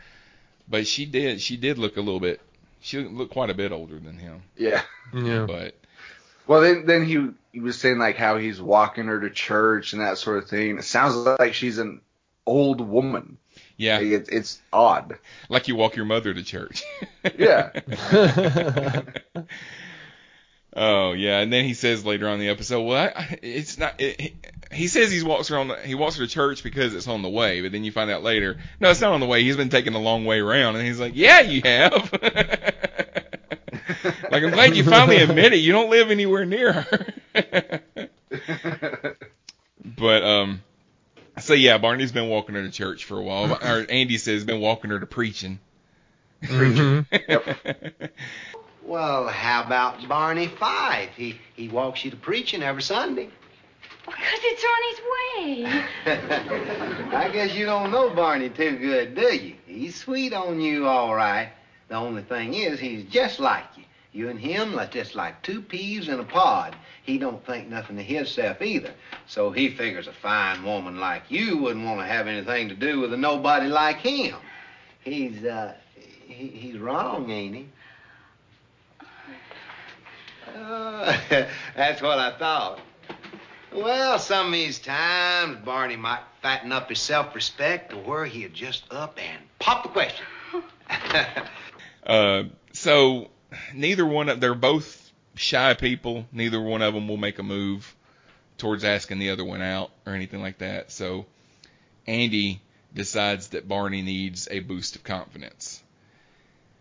But 0.69 0.87
she 0.87 1.07
did 1.07 1.41
she 1.41 1.57
did 1.57 1.79
look 1.79 1.97
a 1.97 2.01
little 2.01 2.21
bit 2.21 2.41
she 2.81 2.99
looked 2.99 3.33
quite 3.33 3.51
a 3.51 3.55
bit 3.55 3.71
older 3.73 3.99
than 3.99 4.19
him. 4.19 4.43
Yeah. 4.57 4.83
Yeah. 5.15 5.47
But 5.47 5.75
Well, 6.49 6.63
then 6.63 6.85
then 6.87 7.05
he 7.05 7.29
he 7.53 7.61
was 7.61 7.79
saying 7.79 7.99
like 7.99 8.17
how 8.17 8.37
he's 8.39 8.61
walking 8.61 9.05
her 9.07 9.21
to 9.21 9.31
church 9.31 9.93
and 9.93 10.03
that 10.03 10.19
sort 10.19 10.39
of 10.43 10.49
thing. 10.49 10.79
It 10.79 10.85
sounds 10.85 11.15
like 11.15 11.55
she's 11.55 11.79
an 11.79 12.01
old 12.47 12.81
woman. 12.81 13.37
yeah, 13.77 13.99
Like, 13.99 14.07
it, 14.07 14.29
it's 14.33 14.59
odd. 14.73 15.19
like 15.49 15.69
you 15.69 15.77
walk 15.77 15.95
your 15.97 16.07
mother 16.07 16.33
to 16.35 16.43
church. 16.43 16.83
Yeah. 17.39 17.71
Oh 20.77 21.13
yeah, 21.13 21.41
and 21.41 21.53
then 21.53 21.65
he 21.65 21.75
says 21.75 22.05
later 22.05 22.29
on 22.29 22.35
in 22.35 22.41
the 22.41 22.51
episode, 22.51 22.83
well, 22.83 22.97
I, 23.17 23.21
I- 23.21 23.39
it's 23.43 23.79
not. 23.79 24.01
It, 24.01 24.21
he, 24.21 24.35
he 24.71 24.87
says 24.89 25.11
he 25.11 25.23
walks 25.23 25.49
her 25.49 25.59
on. 25.59 25.69
The, 25.69 25.77
he 25.79 25.95
walks 25.95 26.17
her 26.19 26.27
to 26.27 26.31
church 26.31 26.63
because 26.63 26.95
it's 26.95 27.09
on 27.09 27.23
the 27.23 27.29
way, 27.29 27.63
but 27.63 27.73
then 27.73 27.85
you 27.85 27.91
find 27.91 28.11
out 28.11 28.23
later, 28.23 28.59
no, 28.79 28.91
it's 28.91 29.01
not 29.01 29.13
on 29.13 29.21
the 29.21 29.27
way. 29.27 29.43
He's 29.43 29.57
been 29.57 29.71
taking 29.71 29.95
a 29.95 29.99
long 29.99 30.25
way 30.27 30.39
around, 30.41 30.77
and 30.77 30.87
he's 30.87 31.01
like, 31.01 31.13
yeah, 31.17 31.41
you 31.41 31.63
have. 31.65 32.13
like 34.31 34.43
I'm 34.43 34.51
glad 34.51 34.77
you 34.77 34.85
finally 34.85 35.17
admit 35.19 35.53
it. 35.53 35.59
You 35.59 35.73
don't 35.73 35.91
live 35.91 36.11
anywhere 36.11 36.45
near 36.45 36.73
her. 36.73 37.09
but 39.85 40.23
um, 40.23 40.63
so 41.41 41.55
yeah, 41.55 41.79
Barney's 41.79 42.13
been 42.13 42.29
walking 42.29 42.55
her 42.55 42.63
to 42.63 42.71
church 42.71 43.05
for 43.05 43.19
a 43.19 43.23
while. 43.23 43.53
Or 43.53 43.87
Andy 43.89 44.19
says 44.19 44.35
he's 44.35 44.45
been 44.45 44.61
walking 44.61 44.91
her 44.91 45.01
to 45.01 45.07
preaching. 45.07 45.59
Mhm. 46.43 47.07
Well, 48.89 49.29
how 49.29 49.65
about 49.65 50.09
Barney 50.09 50.47
Fife? 50.47 51.11
He 51.15 51.39
he 51.55 51.69
walks 51.69 52.07
you 52.07 52.11
to 52.11 52.17
preaching 52.17 52.63
every 52.63 52.81
Sunday. 52.81 53.29
Because 54.07 54.41
it's 54.43 54.65
on 54.65 54.83
his 54.89 55.01
way. 55.67 55.83
I 57.17 57.29
guess 57.31 57.55
you 57.55 57.67
don't 57.67 57.91
know 57.91 58.09
Barney 58.09 58.49
too 58.49 58.79
good, 58.79 59.15
do 59.15 59.35
you? 59.37 59.57
He's 59.67 59.95
sweet 59.95 60.33
on 60.33 60.63
you, 60.63 60.87
all 60.87 61.15
right. 61.15 61.51
The 61.89 61.97
only 61.97 62.23
thing 62.23 62.55
is, 62.55 62.81
he's 62.81 63.05
just 63.05 63.39
like 63.41 63.67
you. 63.77 63.78
You 64.13 64.31
and 64.31 64.41
him 64.41 64.79
are 64.79 64.87
just 64.87 65.15
like 65.15 65.43
two 65.43 65.61
peas 65.61 66.09
in 66.09 66.19
a 66.19 66.25
pod. 66.25 66.75
He 67.03 67.19
don't 67.19 67.45
think 67.45 67.69
nothing 67.69 67.99
of 67.99 68.05
himself 68.05 68.63
either. 68.63 68.93
So 69.27 69.51
he 69.51 69.69
figures 69.69 70.07
a 70.07 70.13
fine 70.13 70.65
woman 70.65 70.99
like 70.99 71.25
you 71.29 71.59
wouldn't 71.59 71.85
want 71.85 72.01
to 72.01 72.07
have 72.07 72.27
anything 72.27 72.69
to 72.71 72.75
do 72.75 73.01
with 73.01 73.13
a 73.13 73.17
nobody 73.17 73.69
like 73.69 73.99
him. 73.99 74.37
He's, 75.03 75.45
uh, 75.45 75.75
he, 76.27 76.49
he's 76.49 76.79
wrong, 76.79 77.31
ain't 77.31 77.55
he? 77.55 77.69
Uh, 80.57 81.17
that's 81.77 82.01
what 82.03 82.19
I 82.19 82.37
thought. 82.39 82.81
Well, 83.73 84.19
some 84.19 84.47
of 84.47 84.53
these 84.53 84.79
times, 84.79 85.59
Barney 85.65 85.97
might 85.97 86.23
fatten 86.43 86.73
up 86.73 86.89
his 86.89 87.01
self-respect 87.01 87.91
to 87.91 87.97
where 87.97 88.25
he'd 88.25 88.55
just 88.55 88.85
up 88.91 89.19
and 89.19 89.43
pop 89.59 89.83
the 89.83 89.89
question. 89.91 90.25
Uh, 92.07 92.45
so 92.73 93.29
neither 93.75 94.05
one 94.07 94.29
of 94.29 94.41
they're 94.41 94.55
both 94.55 95.11
shy 95.35 95.75
people. 95.75 96.27
Neither 96.33 96.61
one 96.61 96.83
of 96.83 96.95
them 96.95 97.09
will 97.09 97.17
make 97.17 97.39
a 97.39 97.43
move 97.43 97.95
towards 98.57 98.85
asking 98.85 99.19
the 99.19 99.31
other 99.31 99.45
one 99.45 99.63
out 99.63 99.91
or 100.07 100.15
anything 100.15 100.43
like 100.43 100.59
that. 100.59 100.91
So 100.91 101.27
Andy 102.07 102.61
decides 102.95 103.49
that 103.49 103.69
Barney 103.69 104.03
needs 104.03 104.49
a 104.51 104.61
boost 104.61 104.97
of 104.97 105.05
confidence. 105.05 105.83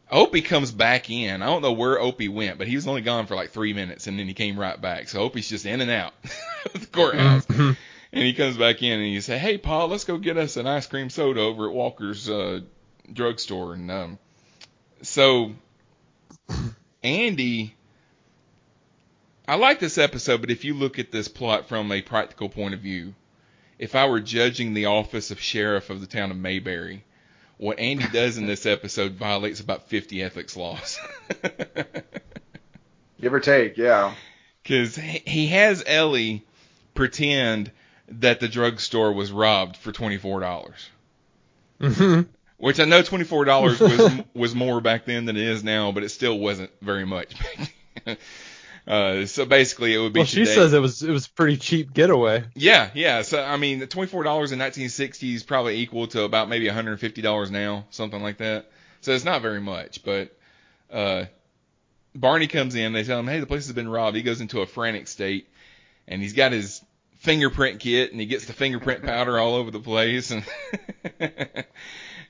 Opie 0.09 0.41
comes 0.41 0.71
back 0.71 1.09
in. 1.09 1.41
I 1.41 1.45
don't 1.47 1.61
know 1.61 1.73
where 1.73 1.99
Opie 1.99 2.29
went, 2.29 2.57
but 2.57 2.67
he 2.67 2.75
was 2.75 2.87
only 2.87 3.01
gone 3.01 3.27
for 3.27 3.35
like 3.35 3.51
three 3.51 3.73
minutes 3.73 4.07
and 4.07 4.17
then 4.17 4.27
he 4.27 4.33
came 4.33 4.57
right 4.57 4.79
back. 4.79 5.09
So 5.09 5.19
Opie's 5.21 5.49
just 5.49 5.65
in 5.65 5.81
and 5.81 5.91
out 5.91 6.13
of 6.73 6.79
the 6.81 6.87
courthouse. 6.87 7.45
Mhm. 7.45 7.77
And 8.13 8.23
he 8.23 8.33
comes 8.33 8.57
back 8.57 8.81
in 8.81 8.93
and 8.93 9.03
he 9.05 9.19
says, 9.19 9.41
"Hey, 9.41 9.57
Pa, 9.57 9.83
let's 9.83 10.05
go 10.05 10.17
get 10.17 10.37
us 10.37 10.55
an 10.55 10.65
ice 10.65 10.87
cream 10.87 11.09
soda 11.09 11.41
over 11.41 11.67
at 11.67 11.73
Walker's 11.73 12.29
uh, 12.29 12.61
drugstore." 13.11 13.73
And 13.73 13.91
um, 13.91 14.19
so 15.01 15.51
Andy, 17.03 17.75
I 19.47 19.55
like 19.55 19.79
this 19.79 19.97
episode, 19.97 20.41
but 20.41 20.51
if 20.51 20.65
you 20.65 20.73
look 20.73 20.99
at 20.99 21.11
this 21.11 21.27
plot 21.27 21.67
from 21.67 21.91
a 21.91 22.01
practical 22.01 22.49
point 22.49 22.73
of 22.73 22.81
view, 22.81 23.13
if 23.79 23.95
I 23.95 24.07
were 24.07 24.19
judging 24.19 24.73
the 24.73 24.87
office 24.87 25.31
of 25.31 25.39
sheriff 25.39 25.89
of 25.89 26.01
the 26.01 26.07
town 26.07 26.31
of 26.31 26.37
Mayberry, 26.37 27.03
what 27.57 27.79
Andy 27.79 28.05
does 28.11 28.37
in 28.37 28.45
this 28.45 28.65
episode 28.65 29.13
violates 29.13 29.59
about 29.59 29.89
50 29.89 30.21
ethics 30.21 30.57
laws. 30.57 30.99
Give 33.21 33.33
or 33.33 33.39
take, 33.39 33.77
yeah. 33.77 34.13
Because 34.61 34.95
he 34.95 35.47
has 35.47 35.83
Ellie 35.85 36.45
pretend 36.93 37.71
that 38.09 38.39
the 38.39 38.47
drugstore 38.47 39.13
was 39.13 39.31
robbed 39.31 39.77
for 39.77 39.91
$24. 39.91 40.73
Mhm. 41.79 42.27
Which 42.57 42.79
I 42.79 42.85
know 42.85 43.03
twenty 43.03 43.23
four 43.23 43.45
dollars 43.45 43.79
was 43.79 44.11
was 44.33 44.55
more 44.55 44.81
back 44.81 45.05
then 45.05 45.25
than 45.25 45.37
it 45.37 45.43
is 45.43 45.63
now, 45.63 45.91
but 45.91 46.03
it 46.03 46.09
still 46.09 46.37
wasn't 46.37 46.71
very 46.81 47.05
much. 47.05 47.35
uh, 48.87 49.25
so 49.27 49.45
basically, 49.45 49.93
it 49.93 49.99
would 49.99 50.13
be. 50.13 50.21
Well, 50.21 50.25
she 50.25 50.39
today- 50.39 50.55
says 50.55 50.73
it 50.73 50.79
was 50.79 51.03
it 51.03 51.11
was 51.11 51.27
pretty 51.27 51.57
cheap 51.57 51.93
getaway. 51.93 52.45
Yeah, 52.55 52.89
yeah. 52.95 53.21
So 53.21 53.43
I 53.43 53.57
mean, 53.57 53.85
twenty 53.87 54.09
four 54.09 54.23
dollars 54.23 54.51
in 54.51 54.57
nineteen 54.57 54.89
sixty 54.89 55.35
is 55.35 55.43
probably 55.43 55.77
equal 55.77 56.07
to 56.07 56.23
about 56.23 56.49
maybe 56.49 56.65
one 56.65 56.73
hundred 56.73 56.91
and 56.93 56.99
fifty 56.99 57.21
dollars 57.21 57.51
now, 57.51 57.85
something 57.91 58.21
like 58.21 58.37
that. 58.37 58.71
So 59.01 59.11
it's 59.11 59.25
not 59.25 59.43
very 59.43 59.61
much, 59.61 60.03
but 60.03 60.35
uh, 60.91 61.25
Barney 62.15 62.47
comes 62.47 62.73
in. 62.73 62.91
They 62.91 63.03
tell 63.03 63.19
him, 63.19 63.27
"Hey, 63.27 63.39
the 63.39 63.45
place 63.45 63.67
has 63.67 63.75
been 63.75 63.87
robbed." 63.87 64.17
He 64.17 64.23
goes 64.23 64.41
into 64.41 64.61
a 64.61 64.65
frantic 64.65 65.07
state, 65.07 65.47
and 66.07 66.23
he's 66.23 66.33
got 66.33 66.53
his 66.53 66.83
fingerprint 67.19 67.79
kit, 67.81 68.11
and 68.11 68.19
he 68.19 68.25
gets 68.25 68.45
the 68.45 68.53
fingerprint 68.53 69.03
powder 69.03 69.37
all 69.37 69.53
over 69.53 69.69
the 69.69 69.79
place, 69.79 70.31
and 70.31 70.43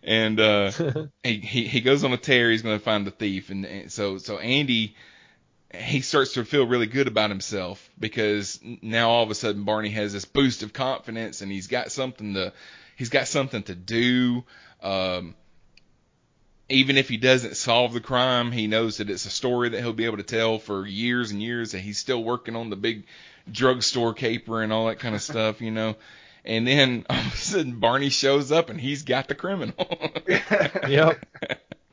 and 0.07 0.39
uh, 0.39 0.71
he, 1.23 1.37
he 1.37 1.67
he 1.67 1.81
goes 1.81 2.03
on 2.03 2.13
a 2.13 2.17
tear. 2.17 2.49
He's 2.49 2.63
going 2.63 2.79
to 2.79 2.83
find 2.83 3.05
the 3.05 3.11
thief, 3.11 3.51
and, 3.51 3.65
and 3.65 3.91
so 3.91 4.17
so 4.17 4.39
Andy 4.39 4.95
he 5.75 5.99
starts 5.99 6.33
to 6.33 6.45
feel 6.45 6.65
really 6.65 6.87
good 6.87 7.07
about 7.07 7.29
himself 7.29 7.89
because 7.99 8.59
now 8.81 9.09
all 9.09 9.23
of 9.23 9.29
a 9.29 9.35
sudden 9.35 9.63
Barney 9.63 9.89
has 9.89 10.13
this 10.13 10.25
boost 10.25 10.63
of 10.63 10.73
confidence, 10.73 11.41
and 11.41 11.51
he's 11.51 11.67
got 11.67 11.91
something 11.91 12.33
to 12.35 12.53
he's 12.95 13.09
got 13.09 13.27
something 13.27 13.63
to 13.63 13.75
do. 13.75 14.43
Um, 14.81 15.35
even 16.69 16.97
if 16.97 17.07
he 17.07 17.17
doesn't 17.17 17.55
solve 17.55 17.93
the 17.93 18.01
crime, 18.01 18.51
he 18.51 18.67
knows 18.67 18.97
that 18.97 19.09
it's 19.09 19.25
a 19.25 19.29
story 19.29 19.69
that 19.69 19.79
he'll 19.81 19.93
be 19.93 20.05
able 20.05 20.17
to 20.17 20.23
tell 20.23 20.59
for 20.59 20.85
years 20.85 21.31
and 21.31 21.41
years. 21.41 21.73
That 21.73 21.79
he's 21.79 21.97
still 21.97 22.23
working 22.23 22.55
on 22.55 22.69
the 22.69 22.75
big 22.75 23.05
drugstore 23.51 24.13
caper 24.13 24.61
and 24.61 24.71
all 24.71 24.87
that 24.87 24.99
kind 24.99 25.15
of 25.15 25.21
stuff, 25.21 25.61
you 25.61 25.71
know. 25.71 25.95
And 26.47 26.65
then 26.65 27.05
all 27.09 27.19
of 27.19 27.33
a 27.33 27.37
sudden 27.37 27.79
Barney 27.79 28.09
shows 28.09 28.51
up 28.51 28.71
and 28.71 28.81
he's 28.81 29.03
got 29.03 29.27
the 29.27 29.35
criminal. 29.35 29.75
Yep. 30.87 31.25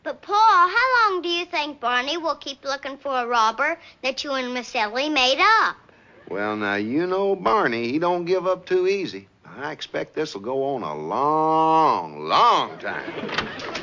But 0.05 0.23
Pa, 0.23 0.33
how 0.33 1.13
long 1.13 1.23
do 1.23 1.29
you 1.29 1.47
think 1.47 1.81
Barney 1.81 2.17
will 2.17 2.37
keep 2.37 2.63
looking 2.65 2.97
for 2.99 3.11
a 3.11 3.27
robber 3.27 3.79
that 4.03 4.23
you 4.23 4.33
and 4.33 4.53
Miss 4.55 4.75
Ellie 4.75 5.09
made 5.09 5.41
up? 5.41 5.77
Well, 6.29 6.57
now, 6.57 6.75
you 6.75 7.07
know 7.07 7.35
Barney, 7.35 7.91
he 7.91 7.99
don't 7.99 8.25
give 8.25 8.47
up 8.47 8.67
too 8.67 8.87
easy. 8.87 9.29
I 9.57 9.73
expect 9.73 10.15
this 10.15 10.35
will 10.35 10.41
go 10.41 10.65
on 10.65 10.83
a 10.83 10.95
long, 10.95 12.27
long 12.27 12.77
time. 12.79 13.11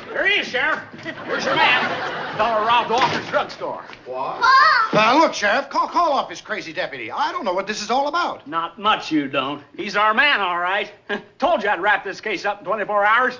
Here 0.08 0.26
he 0.26 0.40
is, 0.40 0.46
Sheriff. 0.46 0.80
Where's 1.26 1.44
your 1.44 1.56
man? 1.56 2.36
Fellow 2.36 2.66
robbed 2.66 2.90
Walker's 2.90 3.26
drugstore. 3.28 3.84
Pa! 4.06 4.90
Uh, 4.92 5.18
look, 5.18 5.32
Sheriff, 5.32 5.70
call, 5.70 5.88
call 5.88 6.12
off 6.12 6.28
this 6.28 6.40
crazy 6.40 6.72
deputy. 6.72 7.10
I 7.10 7.32
don't 7.32 7.44
know 7.44 7.54
what 7.54 7.66
this 7.66 7.82
is 7.82 7.90
all 7.90 8.08
about. 8.08 8.46
Not 8.46 8.78
much 8.78 9.10
you 9.10 9.28
don't. 9.28 9.62
He's 9.76 9.96
our 9.96 10.12
man, 10.12 10.40
all 10.40 10.58
right. 10.58 10.92
Told 11.38 11.62
you 11.62 11.70
I'd 11.70 11.80
wrap 11.80 12.04
this 12.04 12.20
case 12.20 12.44
up 12.44 12.58
in 12.60 12.64
24 12.66 13.04
hours. 13.04 13.38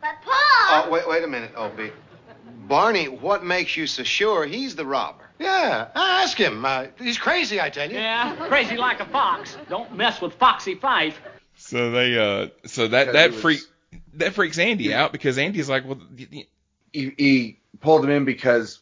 But 0.00 0.22
Pa! 0.22 0.84
Oh, 0.86 0.90
wait, 0.90 1.08
wait 1.08 1.24
a 1.24 1.26
minute, 1.26 1.52
Opie. 1.56 1.92
Barney, 2.68 3.08
what 3.08 3.44
makes 3.44 3.76
you 3.76 3.86
so 3.86 4.02
sure 4.02 4.44
he's 4.44 4.76
the 4.76 4.84
robber? 4.84 5.24
Yeah, 5.38 5.88
ask 5.94 6.36
him. 6.36 6.64
Uh, 6.64 6.86
he's 6.98 7.18
crazy, 7.18 7.60
I 7.60 7.70
tell 7.70 7.90
you. 7.90 7.98
Yeah, 7.98 8.34
crazy 8.48 8.76
like 8.76 9.00
a 9.00 9.06
fox. 9.06 9.56
Don't 9.68 9.94
mess 9.94 10.20
with 10.20 10.34
Foxy 10.34 10.74
Fife. 10.74 11.20
So 11.66 11.90
they 11.90 12.16
uh 12.18 12.48
so 12.66 12.88
that 12.88 13.12
that 13.12 13.30
he 13.30 13.34
was- 13.34 13.42
freak 13.42 13.60
that 14.14 14.34
freaks 14.34 14.58
Andy 14.58 14.94
out 14.94 15.12
because 15.12 15.36
Andy's 15.38 15.68
like, 15.68 15.84
well, 15.84 15.98
y- 16.16 16.28
y- 16.32 16.46
He, 16.92 17.12
he 17.18 17.60
pulled 17.80 18.04
him 18.04 18.10
in 18.10 18.24
because 18.24 18.80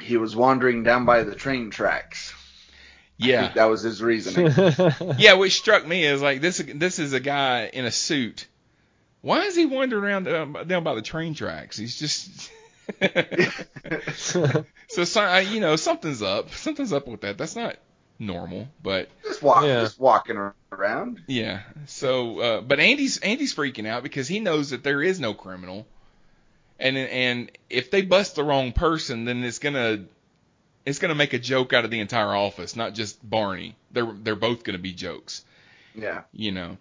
he 0.00 0.16
was 0.16 0.34
wandering 0.34 0.82
down 0.82 1.04
by 1.04 1.22
the 1.22 1.34
train 1.34 1.70
tracks. 1.70 2.32
I 3.20 3.26
yeah, 3.26 3.42
think 3.42 3.54
that 3.56 3.66
was 3.66 3.82
his 3.82 4.02
reasoning. 4.02 4.52
yeah. 5.18 5.34
Which 5.34 5.56
struck 5.56 5.86
me 5.86 6.04
as 6.06 6.20
like 6.22 6.40
this 6.40 6.58
this 6.58 6.98
is 6.98 7.12
a 7.12 7.20
guy 7.20 7.66
in 7.72 7.84
a 7.84 7.90
suit. 7.90 8.46
Why 9.20 9.42
is 9.42 9.56
he 9.56 9.66
wandering 9.66 10.04
around 10.04 10.24
down, 10.24 10.66
down 10.66 10.84
by 10.84 10.94
the 10.94 11.02
train 11.02 11.34
tracks? 11.34 11.76
He's 11.76 11.98
just 11.98 12.50
so, 14.16 14.64
so 15.04 15.36
you 15.38 15.60
know 15.60 15.76
something's 15.76 16.22
up. 16.22 16.50
Something's 16.54 16.92
up 16.92 17.06
with 17.08 17.22
that. 17.22 17.38
That's 17.38 17.56
not 17.56 17.76
normal, 18.18 18.68
but 18.82 19.08
just 19.24 19.42
walk, 19.42 19.64
Yeah. 19.64 19.80
just 19.80 19.98
walking 19.98 20.36
around. 20.72 21.22
Yeah. 21.26 21.62
So, 21.86 22.38
uh, 22.40 22.60
but 22.60 22.80
Andy's 22.80 23.18
Andy's 23.18 23.54
freaking 23.54 23.86
out 23.86 24.02
because 24.02 24.28
he 24.28 24.40
knows 24.40 24.70
that 24.70 24.82
there 24.84 25.02
is 25.02 25.20
no 25.20 25.34
criminal, 25.34 25.86
and 26.78 26.96
and 26.96 27.50
if 27.70 27.90
they 27.90 28.02
bust 28.02 28.36
the 28.36 28.44
wrong 28.44 28.72
person, 28.72 29.24
then 29.24 29.42
it's 29.44 29.58
gonna 29.58 30.04
it's 30.86 30.98
gonna 30.98 31.14
make 31.14 31.32
a 31.32 31.38
joke 31.38 31.72
out 31.72 31.84
of 31.84 31.90
the 31.90 32.00
entire 32.00 32.34
office, 32.34 32.76
not 32.76 32.94
just 32.94 33.18
Barney. 33.28 33.74
They're 33.92 34.12
they're 34.22 34.36
both 34.36 34.64
gonna 34.64 34.78
be 34.78 34.92
jokes, 34.92 35.44
Yeah. 35.94 36.22
you 36.32 36.52
know. 36.52 36.76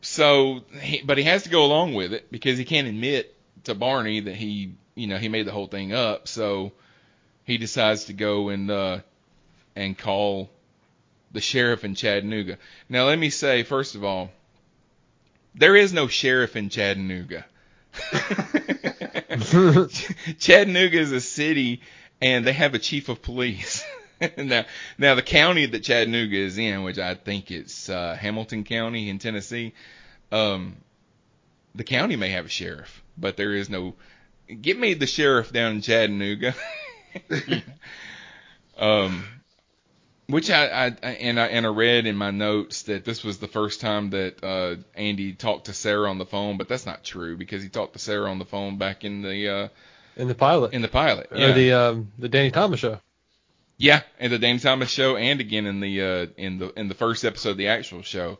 So, 0.00 0.62
he, 0.80 1.02
but 1.02 1.18
he 1.18 1.24
has 1.24 1.42
to 1.42 1.48
go 1.48 1.64
along 1.64 1.94
with 1.94 2.12
it 2.12 2.30
because 2.30 2.56
he 2.56 2.64
can't 2.64 2.86
admit 2.86 3.34
to 3.64 3.74
Barney 3.74 4.20
that 4.20 4.34
he 4.36 4.74
you 4.94 5.06
know 5.08 5.18
he 5.18 5.28
made 5.28 5.46
the 5.46 5.50
whole 5.52 5.66
thing 5.66 5.92
up. 5.92 6.28
So 6.28 6.72
he 7.44 7.58
decides 7.58 8.04
to 8.06 8.12
go 8.12 8.48
and 8.48 8.70
uh, 8.70 8.98
and 9.78 9.96
call 9.96 10.50
the 11.30 11.40
sheriff 11.40 11.84
in 11.84 11.94
Chattanooga. 11.94 12.58
Now, 12.88 13.06
let 13.06 13.16
me 13.16 13.30
say, 13.30 13.62
first 13.62 13.94
of 13.94 14.02
all, 14.02 14.32
there 15.54 15.76
is 15.76 15.92
no 15.92 16.08
sheriff 16.08 16.56
in 16.56 16.68
Chattanooga. 16.68 17.46
Chattanooga 20.40 20.98
is 20.98 21.12
a 21.12 21.20
city, 21.20 21.80
and 22.20 22.44
they 22.44 22.52
have 22.52 22.74
a 22.74 22.80
chief 22.80 23.08
of 23.08 23.22
police. 23.22 23.84
now, 24.36 24.64
now 24.98 25.14
the 25.14 25.22
county 25.22 25.66
that 25.66 25.84
Chattanooga 25.84 26.36
is 26.36 26.58
in, 26.58 26.82
which 26.82 26.98
I 26.98 27.14
think 27.14 27.52
it's 27.52 27.88
uh, 27.88 28.16
Hamilton 28.20 28.64
County 28.64 29.08
in 29.08 29.20
Tennessee, 29.20 29.74
um, 30.32 30.76
the 31.76 31.84
county 31.84 32.16
may 32.16 32.30
have 32.30 32.46
a 32.46 32.50
sheriff, 32.50 33.04
but 33.16 33.36
there 33.36 33.54
is 33.54 33.70
no. 33.70 33.94
Get 34.60 34.76
me 34.76 34.94
the 34.94 35.06
sheriff 35.06 35.52
down 35.52 35.76
in 35.76 35.82
Chattanooga. 35.82 36.56
um, 38.78 39.24
which 40.28 40.50
I, 40.50 40.66
I 40.66 41.08
and 41.08 41.40
I 41.40 41.46
and 41.46 41.64
I 41.66 41.70
read 41.70 42.06
in 42.06 42.16
my 42.16 42.30
notes 42.30 42.82
that 42.82 43.04
this 43.04 43.24
was 43.24 43.38
the 43.38 43.48
first 43.48 43.80
time 43.80 44.10
that 44.10 44.44
uh, 44.44 44.76
Andy 44.94 45.32
talked 45.32 45.66
to 45.66 45.72
Sarah 45.72 46.10
on 46.10 46.18
the 46.18 46.26
phone, 46.26 46.58
but 46.58 46.68
that's 46.68 46.86
not 46.86 47.02
true 47.02 47.36
because 47.36 47.62
he 47.62 47.68
talked 47.68 47.94
to 47.94 47.98
Sarah 47.98 48.30
on 48.30 48.38
the 48.38 48.44
phone 48.44 48.76
back 48.76 49.04
in 49.04 49.22
the 49.22 49.48
uh, 49.48 49.68
in 50.16 50.28
the 50.28 50.34
pilot. 50.34 50.72
in 50.74 50.82
the 50.82 50.88
pilot. 50.88 51.28
Or 51.32 51.38
Yeah, 51.38 51.52
the 51.52 51.72
um, 51.72 52.12
the 52.18 52.28
Danny 52.28 52.50
Thomas 52.50 52.80
show. 52.80 53.00
yeah, 53.78 54.02
in 54.20 54.30
the 54.30 54.38
Danny 54.38 54.58
Thomas 54.58 54.90
show, 54.90 55.16
and 55.16 55.40
again 55.40 55.66
in 55.66 55.80
the 55.80 56.02
uh, 56.02 56.26
in 56.36 56.58
the 56.58 56.72
in 56.78 56.88
the 56.88 56.94
first 56.94 57.24
episode 57.24 57.50
of 57.50 57.56
the 57.56 57.68
actual 57.68 58.02
show, 58.02 58.38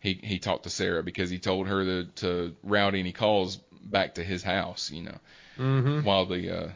he 0.00 0.20
he 0.22 0.38
talked 0.38 0.64
to 0.64 0.70
Sarah 0.70 1.02
because 1.02 1.30
he 1.30 1.38
told 1.38 1.68
her 1.68 1.84
to 1.84 2.04
to 2.16 2.56
route 2.62 2.94
any 2.94 3.12
calls 3.12 3.56
back 3.82 4.16
to 4.16 4.22
his 4.24 4.42
house, 4.42 4.90
you 4.90 5.04
know, 5.04 5.16
Mm-hmm. 5.58 6.04
while 6.04 6.26
the 6.26 6.50
uh, 6.64 6.68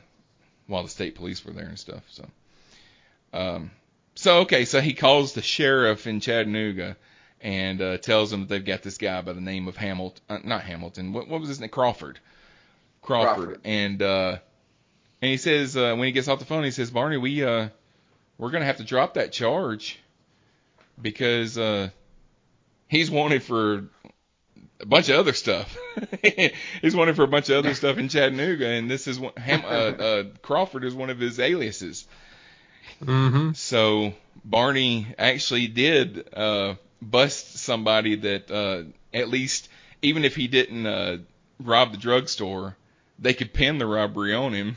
while 0.68 0.82
the 0.84 0.88
state 0.88 1.16
police 1.16 1.44
were 1.44 1.52
there 1.52 1.66
and 1.66 1.78
stuff. 1.78 2.02
So, 2.08 2.26
um, 3.34 3.70
so 4.14 4.38
okay, 4.40 4.64
so 4.64 4.80
he 4.80 4.94
calls 4.94 5.32
the 5.32 5.42
sheriff 5.42 6.06
in 6.06 6.20
Chattanooga 6.20 6.96
and 7.40 7.82
uh, 7.82 7.98
tells 7.98 8.32
him 8.32 8.40
that 8.40 8.48
they've 8.48 8.64
got 8.64 8.82
this 8.82 8.98
guy 8.98 9.20
by 9.20 9.32
the 9.32 9.40
name 9.40 9.68
of 9.68 9.76
Hamilton, 9.76 10.22
uh, 10.28 10.38
not 10.44 10.62
Hamilton. 10.62 11.12
What 11.12 11.28
what 11.28 11.40
was 11.40 11.48
his 11.48 11.60
name? 11.60 11.70
Crawford. 11.70 12.18
Crawford. 13.02 13.44
Crawford. 13.44 13.60
And 13.64 14.02
uh, 14.02 14.38
and 15.20 15.30
he 15.30 15.36
says 15.36 15.76
uh, 15.76 15.94
when 15.96 16.06
he 16.06 16.12
gets 16.12 16.28
off 16.28 16.38
the 16.38 16.44
phone, 16.44 16.64
he 16.64 16.70
says, 16.70 16.90
Barney, 16.90 17.16
we 17.16 17.44
uh 17.44 17.68
we're 18.38 18.50
gonna 18.50 18.64
have 18.64 18.78
to 18.78 18.84
drop 18.84 19.14
that 19.14 19.32
charge 19.32 19.98
because 21.00 21.58
uh 21.58 21.90
he's 22.88 23.10
wanted 23.10 23.42
for 23.42 23.84
a 24.80 24.86
bunch 24.86 25.08
of 25.08 25.16
other 25.16 25.32
stuff. 25.32 25.76
he's 26.82 26.96
wanted 26.96 27.16
for 27.16 27.24
a 27.24 27.28
bunch 27.28 27.48
of 27.48 27.56
other 27.56 27.74
stuff 27.80 27.98
in 27.98 28.08
Chattanooga, 28.08 28.66
and 28.68 28.90
this 28.90 29.06
is 29.06 29.18
one. 29.18 29.34
Ham, 29.36 29.62
uh, 29.64 29.68
uh, 29.68 30.24
Crawford 30.42 30.84
is 30.84 30.94
one 30.94 31.10
of 31.10 31.18
his 31.18 31.40
aliases. 31.40 32.06
Mm-hmm. 33.02 33.52
So 33.52 34.14
Barney 34.44 35.06
actually 35.18 35.66
did 35.68 36.28
uh, 36.34 36.74
bust 37.00 37.58
somebody 37.58 38.16
that 38.16 38.50
uh, 38.50 38.82
at 39.12 39.28
least, 39.28 39.68
even 40.02 40.24
if 40.24 40.36
he 40.36 40.48
didn't 40.48 40.86
uh, 40.86 41.18
rob 41.60 41.92
the 41.92 41.98
drugstore, 41.98 42.76
they 43.18 43.34
could 43.34 43.52
pin 43.52 43.78
the 43.78 43.86
robbery 43.86 44.34
on 44.34 44.52
him. 44.52 44.76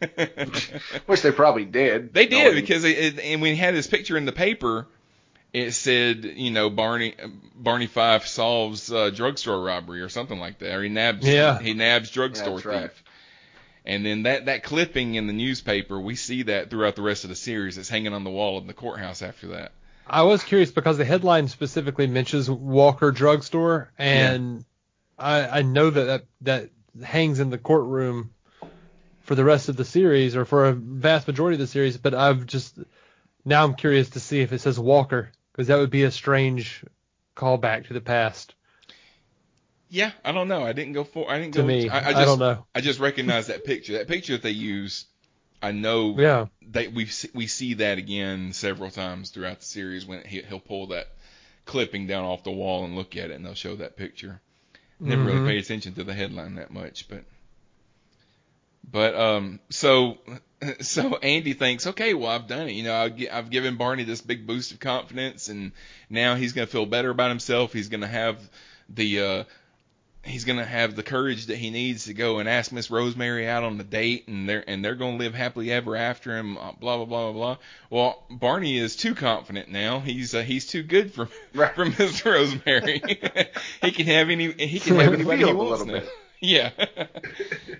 Which 1.06 1.22
they 1.22 1.30
probably 1.32 1.64
did. 1.64 2.12
They 2.14 2.26
did 2.26 2.44
knowing- 2.44 2.54
because 2.54 2.84
it, 2.84 2.98
it, 2.98 3.18
and 3.20 3.42
when 3.42 3.52
he 3.54 3.60
had 3.60 3.74
his 3.74 3.86
picture 3.86 4.16
in 4.16 4.24
the 4.24 4.32
paper, 4.32 4.86
it 5.52 5.72
said, 5.72 6.24
you 6.24 6.50
know, 6.50 6.68
Barney 6.70 7.14
Barney 7.54 7.86
Fife 7.86 8.26
solves 8.26 8.92
uh, 8.92 9.10
drugstore 9.10 9.62
robbery 9.62 10.02
or 10.02 10.08
something 10.08 10.38
like 10.38 10.58
that, 10.58 10.74
or 10.74 10.82
he 10.82 10.88
nabs 10.90 11.26
Yeah. 11.26 11.58
he 11.58 11.74
nabs 11.74 12.10
drugstore 12.10 12.56
That's 12.56 12.66
right. 12.66 12.90
And 13.86 14.04
then 14.04 14.24
that 14.24 14.46
that 14.46 14.64
clipping 14.64 15.14
in 15.14 15.26
the 15.26 15.32
newspaper, 15.32 15.98
we 16.00 16.16
see 16.16 16.42
that 16.44 16.70
throughout 16.70 16.96
the 16.96 17.02
rest 17.02 17.24
of 17.24 17.30
the 17.30 17.36
series. 17.36 17.78
It's 17.78 17.88
hanging 17.88 18.12
on 18.12 18.24
the 18.24 18.30
wall 18.30 18.58
in 18.58 18.66
the 18.66 18.74
courthouse 18.74 19.22
after 19.22 19.48
that. 19.48 19.72
I 20.06 20.22
was 20.22 20.42
curious 20.42 20.70
because 20.70 20.98
the 20.98 21.04
headline 21.04 21.48
specifically 21.48 22.06
mentions 22.06 22.50
Walker 22.50 23.10
Drugstore, 23.10 23.90
and 23.98 24.64
I, 25.18 25.58
I 25.58 25.62
know 25.62 25.90
that, 25.90 26.04
that 26.04 26.24
that 26.42 27.04
hangs 27.04 27.40
in 27.40 27.50
the 27.50 27.58
courtroom 27.58 28.32
for 29.20 29.34
the 29.34 29.44
rest 29.44 29.68
of 29.68 29.76
the 29.76 29.84
series 29.84 30.36
or 30.36 30.44
for 30.44 30.66
a 30.66 30.72
vast 30.72 31.26
majority 31.26 31.54
of 31.54 31.60
the 31.60 31.66
series. 31.66 31.96
But 31.96 32.14
I've 32.14 32.46
just 32.46 32.78
now 33.44 33.64
I'm 33.64 33.74
curious 33.74 34.10
to 34.10 34.20
see 34.20 34.40
if 34.40 34.52
it 34.52 34.60
says 34.60 34.78
Walker 34.78 35.30
because 35.52 35.68
that 35.68 35.78
would 35.78 35.90
be 35.90 36.02
a 36.02 36.10
strange 36.10 36.84
callback 37.36 37.86
to 37.86 37.92
the 37.92 38.00
past 38.00 38.54
Yeah, 39.88 40.12
I 40.24 40.32
don't 40.32 40.48
know. 40.48 40.64
I 40.64 40.72
didn't 40.72 40.94
go 40.94 41.04
for. 41.04 41.30
I 41.30 41.38
didn't 41.38 41.54
to 41.54 41.62
go. 41.62 41.66
me. 41.66 41.88
I, 41.88 42.10
I, 42.10 42.12
I 42.12 42.12
just 42.12 42.26
don't 42.26 42.38
know. 42.38 42.66
I 42.74 42.80
just 42.80 42.98
recognize 43.00 43.46
that 43.48 43.64
picture. 43.64 43.94
That 43.94 44.08
picture 44.08 44.32
that 44.34 44.42
they 44.42 44.50
use. 44.50 45.06
I 45.62 45.72
know 45.72 46.20
Yeah. 46.20 46.46
they 46.62 46.88
we 46.88 47.08
we 47.34 47.46
see 47.46 47.74
that 47.74 47.98
again 47.98 48.52
several 48.52 48.90
times 48.90 49.30
throughout 49.30 49.60
the 49.60 49.64
series 49.64 50.04
when 50.06 50.22
he, 50.24 50.42
he'll 50.42 50.60
pull 50.60 50.88
that 50.88 51.08
clipping 51.64 52.06
down 52.06 52.24
off 52.24 52.44
the 52.44 52.50
wall 52.50 52.84
and 52.84 52.94
look 52.96 53.16
at 53.16 53.30
it 53.30 53.34
and 53.34 53.44
they'll 53.44 53.54
show 53.54 53.76
that 53.76 53.96
picture. 53.96 54.40
Never 55.04 55.22
Mhm. 55.22 55.26
really 55.26 55.40
paid 55.40 55.58
attention 55.64 55.94
to 55.94 56.04
the 56.04 56.14
headline 56.14 56.56
that 56.56 56.70
much, 56.72 57.08
but 57.08 57.24
but 58.90 59.14
um 59.14 59.60
so 59.70 60.18
so 60.80 61.16
Andy 61.16 61.52
thinks, 61.52 61.86
okay, 61.86 62.14
well 62.14 62.30
I've 62.30 62.46
done 62.46 62.68
it. 62.68 62.72
You 62.72 62.84
know, 62.84 62.94
I've, 62.94 63.14
I've 63.32 63.50
given 63.50 63.76
Barney 63.76 64.04
this 64.04 64.20
big 64.20 64.46
boost 64.46 64.72
of 64.72 64.80
confidence, 64.80 65.48
and 65.48 65.72
now 66.08 66.34
he's 66.34 66.52
gonna 66.52 66.66
feel 66.66 66.86
better 66.86 67.10
about 67.10 67.30
himself. 67.30 67.72
He's 67.72 67.88
gonna 67.88 68.06
have 68.06 68.38
the 68.88 69.20
uh 69.20 69.44
he's 70.26 70.44
gonna 70.44 70.64
have 70.64 70.94
the 70.96 71.02
courage 71.02 71.46
that 71.46 71.56
he 71.56 71.70
needs 71.70 72.04
to 72.06 72.14
go 72.14 72.38
and 72.38 72.48
ask 72.48 72.72
Miss 72.72 72.90
Rosemary 72.90 73.48
out 73.48 73.62
on 73.64 73.78
the 73.78 73.84
date, 73.84 74.28
and 74.28 74.48
they're 74.48 74.64
and 74.68 74.84
they're 74.84 74.94
gonna 74.94 75.16
live 75.16 75.34
happily 75.34 75.72
ever 75.72 75.96
after 75.96 76.36
him. 76.36 76.58
uh, 76.58 76.72
Blah 76.72 76.96
blah 76.98 77.04
blah 77.06 77.32
blah 77.32 77.32
blah. 77.32 77.56
Well, 77.90 78.24
Barney 78.30 78.76
is 78.76 78.96
too 78.96 79.14
confident 79.14 79.70
now. 79.70 80.00
He's 80.00 80.34
uh, 80.34 80.42
he's 80.42 80.66
too 80.66 80.82
good 80.82 81.12
for 81.14 81.28
Right. 81.54 81.74
for 81.74 81.84
Miss 81.86 82.24
Rosemary. 82.24 83.00
he 83.82 83.90
can 83.92 84.06
have 84.06 84.28
any 84.30 84.52
he 84.52 84.78
can 84.80 84.96
have 84.96 85.14
anybody 85.14 85.38
he 85.38 85.44
Revealed 85.44 85.50
a 85.50 85.54
wants 85.56 85.70
little 85.84 85.86
now. 85.94 86.00
bit. 86.00 86.08
Yeah, 86.38 86.70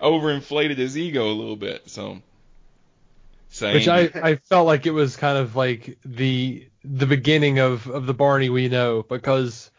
overinflated 0.01 0.79
his 0.79 0.97
ego 0.97 1.27
a 1.31 1.33
little 1.35 1.57
bit. 1.57 1.89
So, 1.91 2.21
saying 3.51 3.75
Which 3.75 3.89
I, 3.89 4.11
I 4.15 4.37
felt 4.37 4.67
like 4.67 4.87
it 4.87 4.93
was 4.93 5.17
kind 5.17 5.39
of 5.39 5.57
like 5.57 5.99
the 6.05 6.67
the 6.85 7.07
beginning 7.07 7.59
of, 7.59 7.87
of 7.89 8.07
the 8.07 8.15
Barney 8.15 8.49
we 8.49 8.69
know 8.69 9.03
because 9.03 9.71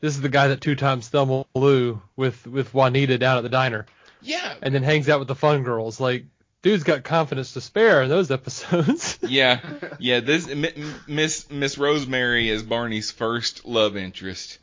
this 0.00 0.14
is 0.14 0.20
the 0.20 0.28
guy 0.28 0.48
that 0.48 0.60
two 0.60 0.76
times 0.76 1.08
Thelma 1.08 1.44
Lou 1.54 2.00
with 2.16 2.46
with 2.46 2.72
Juanita 2.74 3.18
down 3.18 3.38
at 3.38 3.42
the 3.42 3.48
diner 3.48 3.86
yeah 4.22 4.54
and 4.62 4.74
then 4.74 4.82
hangs 4.82 5.08
out 5.08 5.18
with 5.18 5.28
the 5.28 5.34
fun 5.34 5.62
girls. 5.62 6.00
Like 6.00 6.24
dude's 6.62 6.82
got 6.84 7.04
confidence 7.04 7.52
to 7.52 7.60
spare 7.60 8.02
in 8.02 8.08
those 8.08 8.30
episodes. 8.30 9.18
yeah 9.22 9.60
yeah 9.98 10.20
this 10.20 10.48
M- 10.48 10.64
M- 10.64 10.94
Miss 11.06 11.50
Miss 11.50 11.78
Rosemary 11.78 12.48
is 12.48 12.62
Barney's 12.62 13.10
first 13.10 13.64
love 13.64 13.96
interest. 13.96 14.58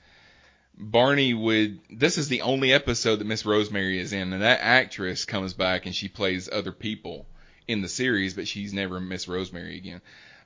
Barney 0.78 1.34
would. 1.36 1.80
This 1.90 2.18
is 2.18 2.30
the 2.30 2.42
only 2.42 2.74
episode 2.74 3.18
that 3.18 3.26
Miss 3.28 3.46
Rosemary 3.46 4.00
is 4.00 4.12
in, 4.12 4.34
and 4.34 4.42
that 4.42 4.60
actress 4.62 5.24
comes 5.24 5.54
back 5.54 5.86
and 5.86 5.94
she 5.94 6.08
plays 6.10 6.50
other 6.52 6.72
people 6.72 7.28
in 7.68 7.82
the 7.82 7.88
series, 7.88 8.34
but 8.34 8.48
she's 8.48 8.74
never 8.74 9.00
Miss 9.00 9.28
Rosemary 9.28 9.78
again. 9.78 10.02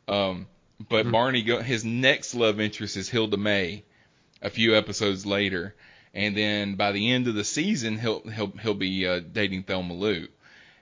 Um, 0.08 0.47
but 0.89 1.06
Mhm. 1.06 1.12
Barney, 1.13 1.41
go, 1.43 1.62
his 1.62 1.86
next 1.86 2.36
love 2.36 2.60
interest 2.60 2.97
is 2.97 3.08
Hilda 3.10 3.38
Mae, 3.38 3.86
a 4.41 4.50
few 4.50 4.76
episodes 4.76 5.26
later, 5.26 5.76
and 6.13 6.36
then 6.36 6.76
by 6.76 6.91
the 6.91 7.12
end 7.12 7.28
of 7.28 7.36
the 7.36 7.43
season, 7.43 7.97
he'll 7.97 8.21
he'll 8.21 8.52
he'll 8.62 8.73
be 8.73 9.08
uh, 9.08 9.19
dating 9.19 9.63
Thelma 9.63 9.93
Lou, 9.93 10.28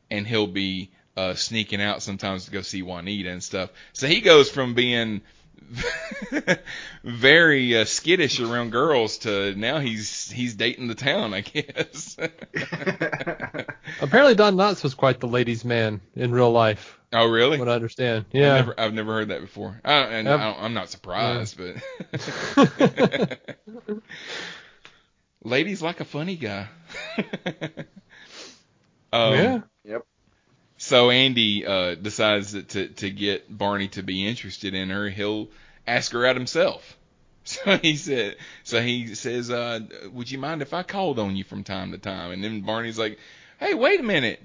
and 0.09 0.27
he'll 0.27 0.47
be 0.47 0.91
uh, 1.17 1.33
sneaking 1.33 1.81
out 1.81 2.01
sometimes 2.01 2.45
to 2.45 2.51
go 2.51 2.61
see 2.61 2.81
Juanita 2.81 3.29
and 3.29 3.43
stuff. 3.43 3.71
So 3.93 4.07
he 4.07 4.21
goes 4.21 4.49
from 4.49 4.73
being 4.73 5.21
very 7.03 7.77
uh, 7.77 7.85
skittish 7.85 8.39
around 8.39 8.71
girls 8.71 9.19
to 9.19 9.53
now 9.55 9.79
he's 9.79 10.29
he's 10.31 10.55
dating 10.55 10.87
the 10.87 10.95
town, 10.95 11.33
I 11.33 11.41
guess. 11.41 12.17
Apparently, 14.01 14.35
Don 14.35 14.55
Knotts 14.55 14.83
was 14.83 14.93
quite 14.95 15.19
the 15.19 15.27
ladies' 15.27 15.65
man 15.65 16.01
in 16.15 16.31
real 16.31 16.51
life. 16.51 16.99
oh, 17.13 17.27
really? 17.27 17.57
What 17.59 17.69
I 17.69 17.73
understand. 17.73 18.25
I've 18.29 18.35
Yeah. 18.39 18.53
never, 18.55 18.79
I've 18.79 18.93
never 18.93 19.13
heard 19.13 19.27
that 19.29 19.41
before. 19.41 19.79
I, 19.83 19.93
and 19.93 20.27
Yep. 20.27 20.39
I 20.39 20.43
don't, 20.43 20.63
I'm 20.63 20.73
not 20.73 20.89
surprised, 20.89 21.57
but 21.57 21.75
ladies 25.43 25.81
like 25.81 25.99
a 25.99 26.05
funny 26.05 26.35
guy. 26.35 26.67
um, 29.13 29.33
yeah. 29.83 29.97
So 30.85 31.09
Andy 31.09 31.65
uh, 31.65 31.95
decides 31.95 32.51
that 32.51 32.69
to 32.69 32.87
to 32.89 33.09
get 33.09 33.45
Barney 33.49 33.87
to 33.89 34.03
be 34.03 34.27
interested 34.27 34.75
in 34.75 34.91
her, 34.91 35.09
he'll 35.09 35.47
ask 35.87 36.11
her 36.11 36.25
out 36.27 36.35
himself. 36.35 36.95
So 37.47 37.77
he 37.77 37.95
said, 37.95 38.37
so 38.63 38.81
he 38.81 39.13
says, 39.13 39.51
uh, 39.51 39.79
"Would 40.13 40.31
you 40.31 40.39
mind 40.39 40.63
if 40.63 40.73
I 40.73 40.81
called 40.81 41.19
on 41.19 41.35
you 41.35 41.43
from 41.43 41.63
time 41.63 41.91
to 41.91 41.99
time?" 41.99 42.31
And 42.31 42.43
then 42.43 42.61
Barney's 42.61 42.97
like, 42.97 43.19
"Hey, 43.59 43.75
wait 43.75 43.99
a 43.99 44.03
minute." 44.03 44.41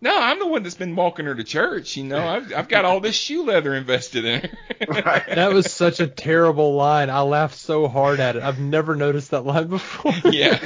No, 0.00 0.18
I'm 0.18 0.38
the 0.38 0.46
one 0.46 0.62
that's 0.62 0.74
been 0.74 0.96
walking 0.96 1.26
her 1.26 1.34
to 1.34 1.44
church. 1.44 1.96
You 1.98 2.04
know, 2.04 2.26
I've 2.26 2.54
I've 2.54 2.68
got 2.68 2.86
all 2.86 3.00
this 3.00 3.14
shoe 3.16 3.44
leather 3.44 3.74
invested 3.74 4.24
in 4.24 4.40
her. 4.40 4.50
Right. 4.88 5.22
That 5.34 5.52
was 5.52 5.70
such 5.72 6.00
a 6.00 6.06
terrible 6.06 6.74
line. 6.74 7.10
I 7.10 7.20
laughed 7.20 7.56
so 7.58 7.86
hard 7.88 8.18
at 8.20 8.36
it. 8.36 8.42
I've 8.42 8.60
never 8.60 8.94
noticed 8.96 9.30
that 9.32 9.44
line 9.44 9.68
before. 9.68 10.12
yeah. 10.24 10.58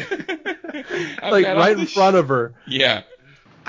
Like 1.22 1.46
right 1.46 1.72
in 1.72 1.81
this 1.81 1.92
front 1.92 2.16
of 2.16 2.29
her. 2.29 2.55
Yeah. 2.66 3.03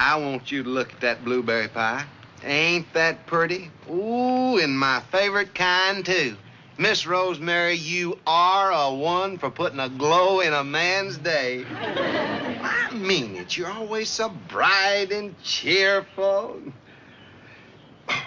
I 0.03 0.15
want 0.15 0.51
you 0.51 0.63
to 0.63 0.69
look 0.69 0.91
at 0.93 1.01
that 1.01 1.23
blueberry 1.23 1.67
pie. 1.67 2.03
Ain't 2.43 2.91
that 2.93 3.27
pretty? 3.27 3.69
Ooh, 3.87 4.57
and 4.57 4.77
my 4.77 4.99
favorite 5.11 5.53
kind, 5.53 6.03
too. 6.03 6.35
Miss 6.79 7.05
Rosemary, 7.05 7.75
you 7.75 8.17
are 8.25 8.71
a 8.71 8.95
one 8.95 9.37
for 9.37 9.51
putting 9.51 9.79
a 9.79 9.89
glow 9.89 10.39
in 10.39 10.53
a 10.53 10.63
man's 10.63 11.17
day. 11.17 11.63
I 11.69 12.89
mean 12.95 13.35
it. 13.35 13.55
You're 13.55 13.69
always 13.69 14.09
so 14.09 14.29
bright 14.49 15.11
and 15.11 15.39
cheerful. 15.43 16.59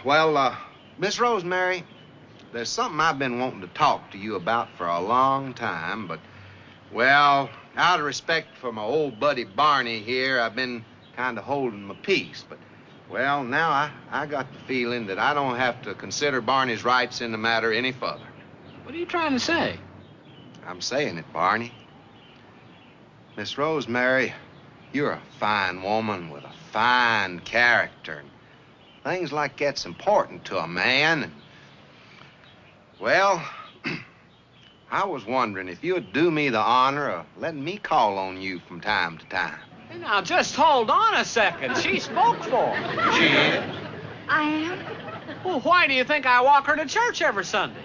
Well, 0.04 0.37
uh, 0.37 0.56
Miss 0.96 1.18
Rosemary, 1.18 1.82
there's 2.52 2.68
something 2.68 3.00
I've 3.00 3.18
been 3.18 3.40
wanting 3.40 3.62
to 3.62 3.74
talk 3.74 4.12
to 4.12 4.18
you 4.18 4.37
about 4.37 4.68
for 4.78 4.87
a 4.87 5.00
long 5.00 5.54
time, 5.54 6.06
but, 6.06 6.20
well, 6.92 7.50
out 7.74 7.98
of 7.98 8.06
respect 8.06 8.56
for 8.58 8.70
my 8.70 8.84
old 8.84 9.18
buddy 9.18 9.42
Barney 9.42 9.98
here, 9.98 10.40
I've 10.40 10.54
been 10.54 10.84
kind 11.16 11.38
of 11.38 11.44
holding 11.44 11.85
my 11.85 11.94
peace. 11.94 12.44
But, 12.48 12.59
well, 13.11 13.44
now 13.44 13.70
I, 13.70 13.90
I 14.11 14.27
got 14.27 14.53
the 14.53 14.59
feeling 14.61 15.07
that 15.07 15.18
I 15.18 15.35
don't 15.35 15.57
have 15.57 15.83
to 15.83 15.94
consider 15.94 16.40
Barney's 16.40 16.85
rights 16.85 17.20
in 17.20 17.33
the 17.33 17.38
matter 17.38 17.72
any 17.72 17.92
further. 17.92 18.27
What 18.85 18.94
are 18.94 18.98
you 18.98 19.07
trying 19.07 19.33
to 19.33 19.40
say? 19.40 19.79
I'm 20.66 20.81
saying 20.81 21.18
it, 21.18 21.33
Barney. 21.33 21.72
Miss 23.37 23.59
Rosemary, 23.59 24.33
you're 24.92 25.12
a 25.12 25.22
fine 25.38 25.83
woman 25.83 26.31
with 26.31 26.44
a 26.44 26.53
fine 26.72 27.40
character. 27.40 28.18
And 28.18 28.31
things 29.03 29.33
like 29.33 29.59
that's 29.59 29.87
important 29.87 30.44
to 30.46 30.59
a 30.59 30.68
man. 30.68 31.24
And, 31.24 31.33
well, 33.00 33.44
I 34.90 35.05
was 35.05 35.27
wondering 35.27 35.68
if 35.68 35.83
you'd 35.83 36.12
do 36.12 36.31
me 36.31 36.48
the 36.48 36.61
honor 36.61 37.11
of 37.11 37.27
letting 37.37 37.64
me 37.64 37.79
call 37.79 38.18
on 38.18 38.40
you 38.40 38.61
from 38.61 38.81
time 38.81 39.18
to 39.18 39.27
time. 39.27 39.59
Hey, 39.94 40.00
now, 40.00 40.20
just 40.22 40.57
hold 40.57 40.90
on 40.90 41.14
a 41.14 41.24
second. 41.24 41.76
She 41.76 42.00
spoke 42.00 42.42
for 42.42 42.74
me. 42.74 43.16
She 43.16 43.26
is? 43.26 43.64
I 44.28 44.42
am. 44.42 44.78
Well, 45.44 45.61
why 45.61 45.87
do 45.87 45.94
you 45.94 46.02
think 46.02 46.26
I 46.26 46.40
walk 46.40 46.66
her 46.66 46.74
to 46.74 46.87
church 46.87 47.22
every 47.22 47.44
Sunday? 47.44 47.78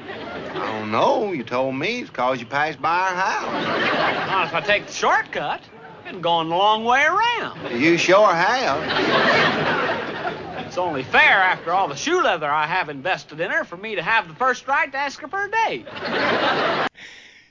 I 0.55 0.79
don't 0.79 0.91
know. 0.91 1.31
You 1.33 1.43
told 1.43 1.75
me 1.75 1.99
it's 1.99 2.09
'cause 2.09 2.39
you 2.39 2.47
passed 2.47 2.81
by 2.81 2.89
our 2.89 3.15
house. 3.15 4.27
Not 4.27 4.47
if 4.47 4.55
I 4.55 4.61
take 4.61 4.87
the 4.87 4.93
shortcut. 4.93 5.61
Been 6.03 6.21
going 6.21 6.49
the 6.49 6.55
long 6.55 6.83
way 6.83 7.05
around. 7.05 7.79
You 7.79 7.97
sure 7.97 8.33
have. 8.33 8.81
It's 10.65 10.77
only 10.79 11.03
fair 11.03 11.43
after 11.43 11.73
all 11.73 11.87
the 11.87 11.95
shoe 11.95 12.23
leather 12.23 12.49
I 12.49 12.65
have 12.65 12.89
invested 12.89 13.39
in 13.39 13.51
her 13.51 13.63
for 13.63 13.77
me 13.77 13.95
to 13.95 14.01
have 14.01 14.27
the 14.27 14.35
first 14.35 14.67
right 14.67 14.91
to 14.91 14.97
ask 14.97 15.21
her 15.21 15.27
for 15.27 15.43
a 15.43 15.51
date. 15.67 15.85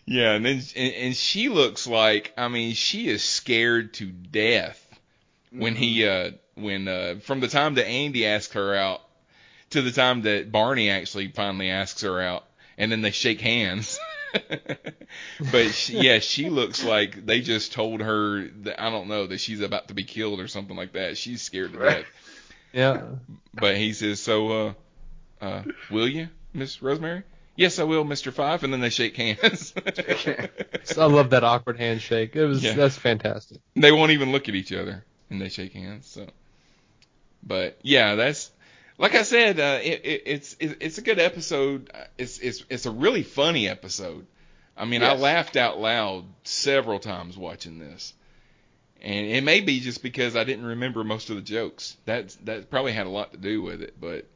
Yeah, 0.09 0.33
and 0.33 0.45
then 0.45 0.63
and, 0.75 0.95
and 0.95 1.17
she 1.17 1.51
looks 1.51 1.87
like 1.87 2.33
I 2.37 2.49
mean 2.49 2.73
she 2.75 3.09
is 3.09 3.23
scared 3.23 3.95
to 3.95 4.07
death 4.07 4.83
when 5.51 5.77
he 5.77 6.07
uh 6.07 6.31
when 6.55 6.89
uh 6.89 7.17
from 7.21 7.41
the 7.41 7.49
time 7.49 7.75
that 7.75 7.87
Andy 7.87 8.27
asks 8.27 8.55
her 8.55 8.75
out 8.75 9.03
to 9.71 9.83
the 9.83 9.93
time 9.93 10.23
that 10.23 10.51
Barney 10.51 10.89
actually 10.89 11.29
finally 11.29 11.69
asks 11.69 12.01
her 12.01 12.23
out 12.23 12.45
and 12.79 12.91
then 12.91 13.03
they 13.03 13.11
shake 13.11 13.43
hands. 13.43 13.99
but 15.53 15.69
she, 15.73 15.99
yeah, 15.99 16.21
she 16.21 16.49
looks 16.49 16.83
like 16.83 17.27
they 17.27 17.43
just 17.43 17.73
told 17.73 18.01
her 18.01 18.49
that 18.63 18.83
I 18.83 18.89
don't 18.89 19.09
know 19.09 19.27
that 19.27 19.41
she's 19.41 19.61
about 19.61 19.89
to 19.89 19.95
be 19.95 20.05
killed 20.05 20.41
or 20.41 20.49
something 20.49 20.77
like 20.77 20.93
that. 20.93 21.19
She's 21.19 21.43
scared 21.43 21.75
to 21.75 21.79
death. 21.81 22.07
Yeah. 22.73 23.03
But 23.55 23.77
he 23.77 23.95
says, 23.95 24.21
"So, 24.21 24.49
uh, 24.51 24.73
uh, 25.41 25.63
will 25.91 26.09
you, 26.09 26.29
Miss 26.53 26.83
Rosemary?" 26.83 27.25
Yes, 27.59 27.81
I 27.81 27.83
will, 27.83 28.05
Mister 28.05 28.31
Fife. 28.31 28.63
And 28.63 28.73
then 28.73 28.81
they 28.81 28.89
shake 28.89 29.17
hands. 29.17 29.75
I 30.97 31.05
love 31.07 31.31
that 31.31 31.43
awkward 31.43 31.77
handshake. 31.77 32.37
It 32.37 32.45
was 32.47 32.63
Yeah. 32.63 32.75
that's 32.75 32.97
fantastic. 32.97 33.59
they 33.75 33.91
won't 33.91 34.13
even 34.13 34.31
look 34.31 34.49
at 34.49 34.55
each 34.55 34.73
other, 34.73 35.05
and 35.29 35.41
they 35.43 35.49
shake 35.49 35.73
hands. 35.73 36.07
So, 36.07 36.29
but 37.43 37.77
yeah, 37.83 38.15
that's 38.15 38.53
like 38.97 39.17
I 39.17 39.23
said, 39.25 39.59
uh, 39.59 39.81
it, 39.83 40.03
it, 40.05 40.23
it's 40.27 40.57
it, 40.61 40.77
it's 40.81 40.99
a 40.99 41.03
good 41.03 41.19
episode. 41.19 41.91
It's 42.17 42.39
it's 42.39 42.65
it's 42.71 42.87
a 42.87 42.93
really 42.93 43.25
funny 43.25 43.69
episode. 43.69 44.25
I 44.77 44.85
mean, 44.85 45.03
I 45.03 45.15
laughed 45.15 45.57
out 45.57 45.81
loud 45.81 46.27
several 46.45 47.01
times 47.01 47.37
watching 47.37 47.81
this. 47.81 48.15
And 49.01 49.27
it 49.27 49.43
may 49.43 49.61
be 49.61 49.81
just 49.81 50.01
because 50.05 50.37
I 50.37 50.45
didn't 50.45 50.65
remember 50.67 51.03
most 51.03 51.31
of 51.31 51.35
the 51.37 51.43
jokes. 51.43 51.97
That 52.05 52.37
that 52.45 52.71
probably 52.71 52.93
had 52.93 53.07
a 53.07 53.11
lot 53.11 53.33
to 53.33 53.37
do 53.39 53.63
with 53.63 53.83
it, 53.83 53.95
but 54.01 54.27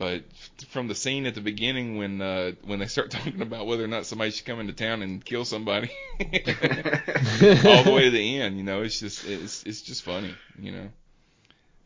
but 0.00 0.22
from 0.70 0.88
the 0.88 0.94
scene 0.94 1.26
at 1.26 1.34
the 1.34 1.42
beginning 1.42 1.98
when 1.98 2.22
uh, 2.22 2.52
when 2.64 2.78
they 2.78 2.86
start 2.86 3.10
talking 3.10 3.42
about 3.42 3.66
whether 3.66 3.84
or 3.84 3.86
not 3.86 4.06
somebody 4.06 4.30
should 4.30 4.46
come 4.46 4.58
into 4.58 4.72
town 4.72 5.02
and 5.02 5.22
kill 5.22 5.44
somebody, 5.44 5.90
all 6.18 7.84
the 7.84 7.92
way 7.94 8.04
to 8.04 8.10
the 8.10 8.40
end, 8.40 8.56
you 8.56 8.64
know, 8.64 8.80
it's 8.80 8.98
just 8.98 9.28
it's 9.28 9.62
it's 9.64 9.82
just 9.82 10.02
funny, 10.02 10.34
you 10.58 10.72
know. 10.72 10.88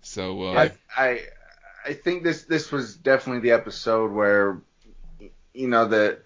So 0.02 0.44
uh, 0.44 0.70
I, 0.96 1.02
I 1.04 1.20
I 1.84 1.92
think 1.94 2.22
this 2.22 2.44
this 2.44 2.70
was 2.70 2.94
definitely 2.94 3.40
the 3.40 3.56
episode 3.56 4.12
where 4.12 4.60
you 5.52 5.66
know 5.66 5.88
that 5.88 6.22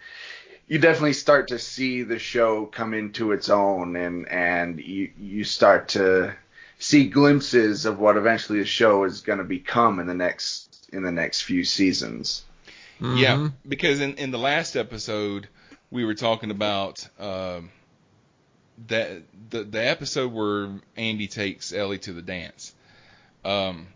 you 0.67 0.79
definitely 0.79 1.15
start 1.15 1.49
to 1.49 1.59
see 1.59 2.03
the 2.03 2.19
show 2.19 2.67
come 2.67 2.93
into 2.93 3.33
its 3.33 3.49
own 3.49 3.97
and 3.97 4.29
and 4.29 4.79
you 4.79 5.11
you 5.19 5.43
start 5.43 5.89
to 5.89 6.35
see 6.79 7.09
glimpses 7.09 7.87
of 7.87 7.99
what 7.99 8.19
eventually 8.19 8.59
the 8.59 8.67
show 8.67 9.05
is 9.05 9.23
going 9.23 9.39
to 9.39 9.45
become 9.45 10.01
in 10.01 10.07
the 10.07 10.13
next 10.15 10.68
in 10.93 11.03
the 11.03 11.13
next 11.13 11.43
few 11.43 11.65
seasons. 11.65 12.45
Yeah, 13.01 13.37
Mhm. 13.37 13.53
because 13.69 14.01
in 14.01 14.15
in 14.15 14.31
the 14.33 14.39
last 14.39 14.75
episode 14.77 15.49
we 15.91 16.05
were 16.05 16.15
talking 16.15 16.51
about 16.51 17.07
um, 17.21 17.71
that 18.89 19.23
the 19.51 19.63
the 19.65 19.85
episode 19.87 20.33
where 20.33 20.71
Andy 20.97 21.29
takes 21.29 21.73
Ellie 21.73 21.99
to 21.99 22.13
the 22.13 22.23
dance. 22.23 22.75
Um, 23.45 23.87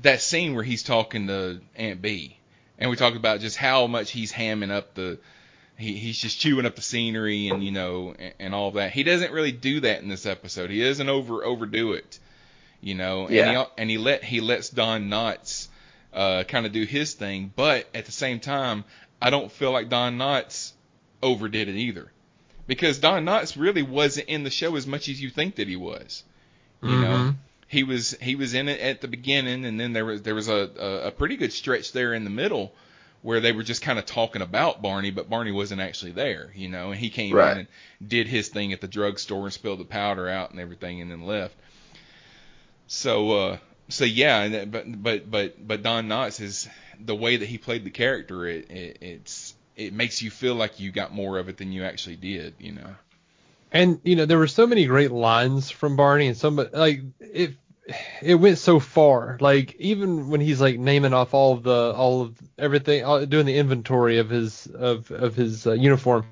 that 0.00 0.20
scene 0.20 0.54
where 0.54 0.62
he's 0.64 0.82
talking 0.82 1.26
to 1.28 1.60
Aunt 1.74 2.02
Bee, 2.02 2.36
and 2.78 2.90
we 2.90 2.96
talked 2.96 3.16
about 3.16 3.40
just 3.40 3.56
how 3.56 3.86
much 3.86 4.10
he's 4.10 4.32
hamming 4.32 4.70
up 4.70 4.94
the. 4.94 5.18
He, 5.78 5.94
he's 5.94 6.18
just 6.18 6.40
chewing 6.40 6.64
up 6.64 6.74
the 6.74 6.80
scenery 6.82 7.48
and 7.48 7.62
you 7.62 7.70
know 7.70 8.14
and, 8.18 8.34
and 8.38 8.54
all 8.54 8.70
that. 8.72 8.92
He 8.92 9.02
doesn't 9.02 9.30
really 9.32 9.52
do 9.52 9.80
that 9.80 10.00
in 10.02 10.08
this 10.08 10.24
episode. 10.26 10.70
He 10.70 10.82
doesn't 10.82 11.08
over 11.08 11.44
overdo 11.44 11.92
it, 11.92 12.18
you 12.80 12.94
know. 12.94 13.26
And 13.26 13.34
Yeah. 13.34 13.64
he 13.64 13.68
and 13.78 13.90
he 13.90 13.98
let 13.98 14.24
he 14.24 14.40
lets 14.40 14.68
Don 14.70 15.08
Knotts 15.10 15.68
uh, 16.16 16.44
kind 16.44 16.66
of 16.66 16.72
do 16.72 16.84
his 16.84 17.14
thing, 17.14 17.52
but 17.54 17.86
at 17.94 18.06
the 18.06 18.12
same 18.12 18.40
time, 18.40 18.84
I 19.22 19.30
don't 19.30 19.52
feel 19.52 19.70
like 19.70 19.88
Don 19.88 20.18
Knotts 20.18 20.72
overdid 21.22 21.68
it 21.68 21.76
either, 21.76 22.10
because 22.66 22.98
Don 22.98 23.24
Knotts 23.24 23.60
really 23.60 23.82
wasn't 23.82 24.28
in 24.28 24.42
the 24.42 24.50
show 24.50 24.74
as 24.76 24.86
much 24.86 25.08
as 25.08 25.20
you 25.20 25.30
think 25.30 25.56
that 25.56 25.68
he 25.68 25.76
was. 25.76 26.24
You 26.82 27.00
know, 27.00 27.16
Mhm. 27.18 27.34
he 27.68 27.82
was 27.84 28.16
he 28.20 28.34
was 28.36 28.54
in 28.54 28.68
it 28.68 28.80
at 28.80 29.00
the 29.00 29.08
beginning, 29.08 29.64
and 29.64 29.78
then 29.78 29.92
there 29.92 30.04
was 30.04 30.22
there 30.22 30.34
was 30.34 30.48
a 30.48 30.70
a, 30.78 31.06
a 31.08 31.10
pretty 31.10 31.36
good 31.36 31.52
stretch 31.52 31.92
there 31.92 32.14
in 32.14 32.24
the 32.24 32.30
middle 32.30 32.72
where 33.22 33.40
they 33.40 33.50
were 33.52 33.62
just 33.64 33.82
kind 33.82 33.98
of 33.98 34.06
talking 34.06 34.40
about 34.42 34.82
Barney, 34.82 35.10
but 35.10 35.28
Barney 35.28 35.50
wasn't 35.50 35.80
actually 35.80 36.12
there, 36.12 36.52
you 36.54 36.68
know, 36.68 36.92
and 36.92 37.00
he 37.00 37.10
came 37.10 37.34
Right. 37.34 37.52
in 37.52 37.58
and 37.58 37.68
did 38.08 38.28
his 38.28 38.48
thing 38.48 38.72
at 38.72 38.80
the 38.80 38.86
drugstore 38.88 39.44
and 39.44 39.52
spilled 39.52 39.80
the 39.80 39.84
powder 39.84 40.28
out 40.28 40.50
and 40.52 40.60
everything, 40.60 41.00
and 41.00 41.10
then 41.10 41.22
left. 41.26 41.56
So, 42.86 43.32
uh, 43.32 43.58
so 43.88 44.04
yeah, 44.04 44.64
but 44.64 45.02
but 45.02 45.30
but 45.30 45.66
but 45.66 45.82
Don 45.82 46.08
Knotts 46.08 46.40
is 46.40 46.68
the 46.98 47.14
way 47.14 47.36
that 47.36 47.46
he 47.46 47.58
played 47.58 47.84
the 47.84 47.90
character. 47.90 48.46
It, 48.46 48.70
it 48.70 48.98
it's 49.00 49.54
it 49.76 49.92
makes 49.92 50.22
you 50.22 50.30
feel 50.30 50.54
like 50.54 50.80
you 50.80 50.90
got 50.90 51.12
more 51.12 51.38
of 51.38 51.48
it 51.48 51.56
than 51.56 51.72
you 51.72 51.84
actually 51.84 52.16
did, 52.16 52.54
you 52.58 52.72
know. 52.72 52.96
And 53.72 54.00
you 54.04 54.16
know 54.16 54.26
there 54.26 54.38
were 54.38 54.46
so 54.46 54.66
many 54.66 54.86
great 54.86 55.12
lines 55.12 55.70
from 55.70 55.96
Barney, 55.96 56.28
and 56.28 56.36
some 56.36 56.56
like 56.72 57.02
it 57.20 57.54
it 58.22 58.34
went 58.34 58.58
so 58.58 58.80
far. 58.80 59.38
Like 59.40 59.76
even 59.78 60.28
when 60.28 60.40
he's 60.40 60.60
like 60.60 60.78
naming 60.78 61.12
off 61.12 61.34
all 61.34 61.54
of 61.54 61.62
the 61.62 61.92
all 61.92 62.22
of 62.22 62.36
everything, 62.58 63.04
all, 63.04 63.24
doing 63.26 63.46
the 63.46 63.58
inventory 63.58 64.18
of 64.18 64.30
his 64.30 64.66
of 64.66 65.10
of 65.10 65.34
his 65.34 65.66
uh, 65.66 65.72
uniform, 65.72 66.24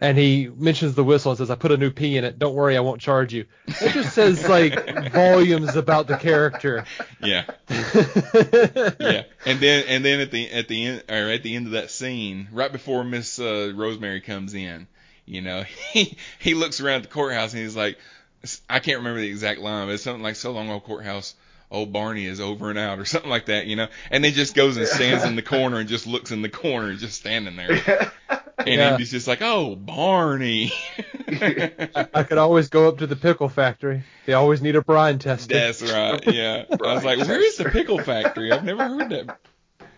and 0.00 0.18
he 0.18 0.50
mentions 0.54 0.94
the 0.94 1.04
whistle 1.04 1.32
and 1.32 1.38
says, 1.38 1.50
"I 1.50 1.54
put 1.54 1.72
a 1.72 1.76
new 1.76 1.90
pea 1.90 2.18
in 2.18 2.24
it. 2.24 2.38
Don't 2.38 2.54
worry, 2.54 2.76
I 2.76 2.80
won't 2.80 3.00
charge 3.00 3.32
you." 3.32 3.46
It 3.66 3.92
just 3.92 4.14
says 4.14 4.46
like 4.48 5.12
volumes 5.12 5.74
about 5.74 6.06
the 6.06 6.16
character. 6.16 6.84
Yeah. 7.22 7.44
yeah. 7.68 9.24
And 9.46 9.60
then 9.60 9.84
and 9.88 10.04
then 10.04 10.20
at 10.20 10.30
the 10.30 10.50
at 10.50 10.68
the 10.68 10.84
end 10.84 11.04
or 11.08 11.30
at 11.30 11.42
the 11.42 11.54
end 11.56 11.66
of 11.66 11.72
that 11.72 11.90
scene, 11.90 12.48
right 12.52 12.70
before 12.70 13.04
Miss 13.04 13.38
uh, 13.38 13.72
Rosemary 13.74 14.20
comes 14.20 14.52
in, 14.52 14.86
you 15.24 15.40
know, 15.40 15.62
he 15.92 16.16
he 16.38 16.54
looks 16.54 16.80
around 16.80 17.04
the 17.04 17.08
courthouse 17.08 17.54
and 17.54 17.62
he's 17.62 17.76
like, 17.76 17.98
I 18.68 18.80
can't 18.80 18.98
remember 18.98 19.20
the 19.20 19.28
exact 19.28 19.60
line, 19.60 19.86
but 19.86 19.94
it's 19.94 20.02
something 20.02 20.22
like, 20.22 20.36
"So 20.36 20.52
long, 20.52 20.70
old 20.70 20.84
courthouse." 20.84 21.34
Old 21.70 21.92
Barney 21.92 22.26
is 22.26 22.40
over 22.40 22.70
and 22.70 22.78
out, 22.78 22.98
or 22.98 23.04
something 23.06 23.30
like 23.30 23.46
that, 23.46 23.66
you 23.66 23.76
know. 23.76 23.88
And 24.10 24.24
then 24.24 24.32
just 24.32 24.54
goes 24.54 24.76
and 24.76 24.86
stands 24.86 25.24
in 25.24 25.36
the 25.36 25.42
corner 25.42 25.78
and 25.78 25.88
just 25.88 26.06
looks 26.06 26.30
in 26.30 26.42
the 26.42 26.48
corner, 26.48 26.94
just 26.94 27.18
standing 27.18 27.56
there. 27.56 28.12
And 28.58 28.68
Yeah. 28.68 28.92
Andy's 28.92 29.10
just 29.10 29.28
like, 29.28 29.42
"Oh, 29.42 29.76
Barney." 29.76 30.72
I 31.28 32.24
could 32.26 32.38
always 32.38 32.68
go 32.68 32.88
up 32.88 32.98
to 32.98 33.06
the 33.06 33.16
pickle 33.16 33.48
factory. 33.48 34.02
They 34.24 34.32
always 34.32 34.62
need 34.62 34.76
a 34.76 34.82
brine 34.82 35.18
tester. 35.18 35.54
That's 35.54 35.82
right. 35.82 36.26
Yeah. 36.26 36.64
I 36.70 36.94
was 36.94 37.04
like, 37.04 37.18
"Where 37.18 37.40
is 37.40 37.56
the 37.56 37.66
pickle 37.66 37.98
factory? 37.98 38.52
I've 38.52 38.64
never 38.64 38.84
heard 38.84 39.10
that." 39.10 39.38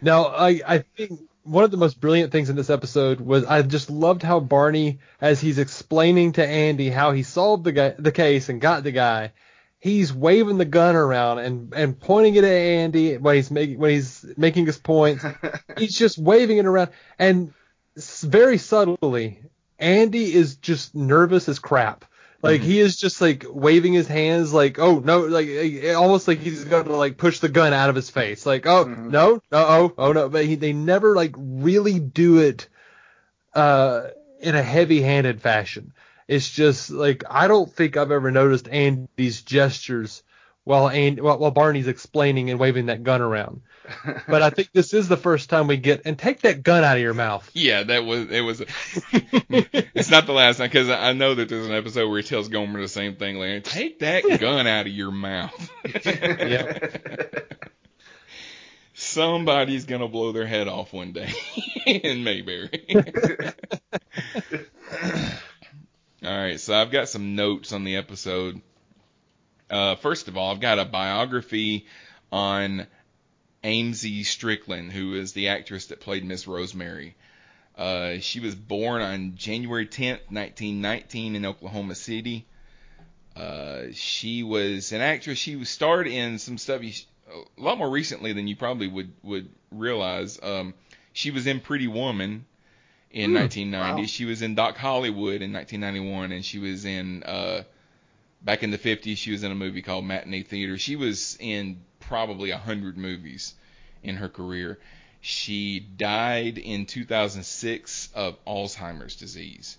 Now, 0.01 0.27
I, 0.27 0.61
I 0.67 0.79
think 0.97 1.21
one 1.45 1.65
of 1.65 1.71
the 1.71 1.77
most 1.77 2.01
brilliant 2.01 2.31
things 2.33 2.51
in 2.51 2.57
this 2.57 2.71
episode 2.71 3.21
was 3.21 3.45
I 3.45 3.63
just 3.63 3.91
loved 3.91 4.23
how 4.23 4.41
Barney, 4.41 4.99
as 5.21 5.41
he's 5.41 5.59
explaining 5.59 6.33
to 6.33 6.47
Andy 6.47 6.91
how 6.91 7.13
he 7.13 7.23
solved 7.23 7.65
the 7.65 7.73
guy, 7.73 7.95
the 7.99 8.13
case 8.13 8.49
and 8.49 8.61
got 8.61 8.83
the 8.83 8.93
guy, 8.93 9.33
he's 9.79 10.13
waving 10.13 10.59
the 10.59 10.65
gun 10.65 10.97
around 10.97 11.39
and, 11.39 11.73
and 11.75 11.99
pointing 11.99 12.35
it 12.35 12.45
at 12.45 12.51
Andy 12.51 13.17
when 13.17 13.37
he's 13.37 13.51
making 13.51 13.79
when 13.79 13.91
he's 13.91 14.25
making 14.37 14.67
his 14.67 14.79
points. 14.79 15.25
he's 15.79 15.97
just 15.97 16.19
waving 16.19 16.59
it 16.59 16.67
around 16.67 16.91
and 17.19 17.53
very 17.97 18.59
subtly, 18.59 19.43
Andy 19.79 20.33
is 20.33 20.57
just 20.57 20.95
nervous 20.95 21.49
as 21.49 21.59
crap. 21.59 22.05
Like 22.41 22.61
he 22.61 22.79
is 22.79 22.97
just 22.97 23.21
like 23.21 23.45
waving 23.49 23.95
his 23.95 24.07
hands, 24.07 24.53
like 24.53 24.79
oh 24.79 25.01
no, 25.01 25.23
like 25.23 25.49
almost 25.97 26.29
like 26.29 26.39
he's 26.39 26.63
gonna 26.65 26.95
like 26.95 27.17
push 27.17 27.41
the 27.41 27.49
gun 27.49 27.73
out 27.73 27.91
of 27.91 27.97
his 27.97 28.11
face, 28.11 28.47
like 28.47 28.65
oh 28.65 28.85
no, 28.85 29.35
no, 29.35 29.41
oh 29.53 29.95
oh 29.99 30.13
no, 30.13 30.29
but 30.29 30.45
he, 30.45 30.55
they 30.55 30.73
never 30.73 31.17
like 31.17 31.35
really 31.37 31.99
do 31.99 32.39
it 32.39 32.69
uh 33.55 34.03
in 34.41 34.55
a 34.55 34.63
heavy-handed 34.63 35.43
fashion. 35.43 35.93
It's 36.29 36.49
just 36.49 36.91
like 36.91 37.25
I 37.29 37.49
don't 37.49 37.73
think 37.73 37.97
I've 37.97 38.13
ever 38.13 38.31
noticed 38.31 38.69
Andy's 38.69 39.43
gestures 39.43 40.23
while 40.65 40.91
and 40.91 41.19
while, 41.21 41.39
while 41.39 41.51
Barney's 41.51 41.89
explaining 41.89 42.51
and 42.51 42.61
waving 42.61 42.87
that 42.87 43.03
gun 43.03 43.23
around. 43.23 43.63
But 44.29 44.43
I 44.43 44.51
think 44.51 44.69
this 44.75 44.93
is 44.93 45.09
the 45.09 45.17
first 45.17 45.49
time 45.49 45.67
we 45.67 45.79
get 45.79 46.03
and 46.05 46.19
take 46.19 46.43
that 46.43 46.63
gun 46.63 46.85
out 46.85 46.99
of 46.99 47.03
your 47.03 47.15
mouth. 47.15 47.51
Yeah, 47.55 47.85
that 47.85 48.05
was 48.05 48.31
it 48.31 48.43
was. 48.43 48.61
it's 48.61 50.11
not 50.11 50.27
the 50.27 50.35
last 50.35 50.59
time 50.59 50.67
because 50.67 50.91
I 50.91 51.15
know 51.15 51.35
that 51.35 51.49
there's 51.49 51.67
an 51.67 51.73
episode 51.73 52.11
where 52.11 52.21
he 52.21 52.29
tells 52.29 52.49
Gomer 52.49 52.83
the 52.83 52.89
same 52.89 53.17
thing. 53.17 53.39
Like, 53.39 53.65
take 53.65 54.01
that 54.01 54.25
gun 54.41 54.67
out 54.67 54.85
of 54.87 54.93
your 54.93 55.11
mouth. 55.11 55.71
Somebody's 58.93 59.87
gonna 59.87 60.09
blow 60.09 60.33
their 60.33 60.47
head 60.47 60.69
off 60.69 60.93
one 60.93 61.13
day 61.13 61.33
in 61.87 62.25
Mayberry. 62.25 62.85
Right, 66.49 66.59
so 66.59 66.73
I've 66.73 66.91
got 66.91 67.11
some 67.11 67.37
notes 67.37 67.75
on 67.75 67.85
the 67.85 67.97
episode. 67.97 68.63
Uh, 69.69 69.97
first 69.97 70.29
of 70.29 70.39
all, 70.39 70.51
I've 70.51 70.61
got 70.61 70.79
a 70.79 70.87
biography 70.87 71.85
on 72.33 72.87
Amzie 73.63 74.25
Strickland, 74.25 74.91
who 74.91 75.13
is 75.13 75.35
the 75.35 75.49
actress 75.49 75.89
that 75.89 76.01
played 76.01 76.25
Miss 76.25 76.47
Rosemary. 76.47 77.17
Uh, 77.77 78.21
she 78.21 78.41
was 78.41 78.55
born 78.55 79.03
on 79.03 79.35
January 79.37 79.87
10th, 79.87 80.25
1919, 80.31 81.37
in 81.37 81.45
Oklahoma 81.45 81.95
City. 81.95 82.47
Uh, 83.37 83.93
she 83.93 84.43
was 84.43 84.93
an 84.93 85.03
actress. 85.03 85.37
She 85.37 85.55
was 85.55 85.69
starred 85.69 86.07
in 86.07 86.39
some 86.39 86.57
stuff 86.57 86.83
you, 86.83 86.95
a 87.31 87.61
lot 87.61 87.77
more 87.77 87.91
recently 87.91 88.33
than 88.33 88.49
you 88.49 88.57
probably 88.57 88.89
would 88.89 89.13
would 89.23 89.51
realize. 89.71 90.41
Um, 90.43 90.73
she 91.13 91.31
was 91.31 91.47
in 91.47 91.61
Pretty 91.61 91.89
Woman 91.89 92.47
in 93.11 93.35
1990. 93.35 94.03
wow. 94.03 94.07
She 94.07 94.25
was 94.25 94.43
in 94.43 94.55
Doc 94.55 94.77
Hollywood 94.77 95.43
in 95.43 95.53
1991, 95.53 96.33
and 96.33 96.45
she 96.45 96.59
was 96.59 96.85
in 96.85 97.23
uh, 97.23 97.63
back 98.43 98.63
in 98.63 98.71
the 98.71 98.79
50s. 98.79 99.17
She 99.17 99.33
was 99.33 99.43
in 99.43 99.51
a 99.51 99.55
movie 99.55 99.83
called 99.83 100.05
Matinee 100.05 100.43
Theater. 100.43 100.79
She 100.79 100.97
was 100.97 101.37
in 101.41 101.81
probably 102.01 102.51
a 102.51 102.59
hundred 102.59 102.97
movies 102.97 103.55
in 104.03 104.17
her 104.17 104.29
career. 104.29 104.79
She 105.21 105.81
died 105.81 106.59
in 106.59 106.87
2006 106.87 108.11
of 108.15 108.43
Alzheimer's 108.45 109.17
disease. 109.17 109.79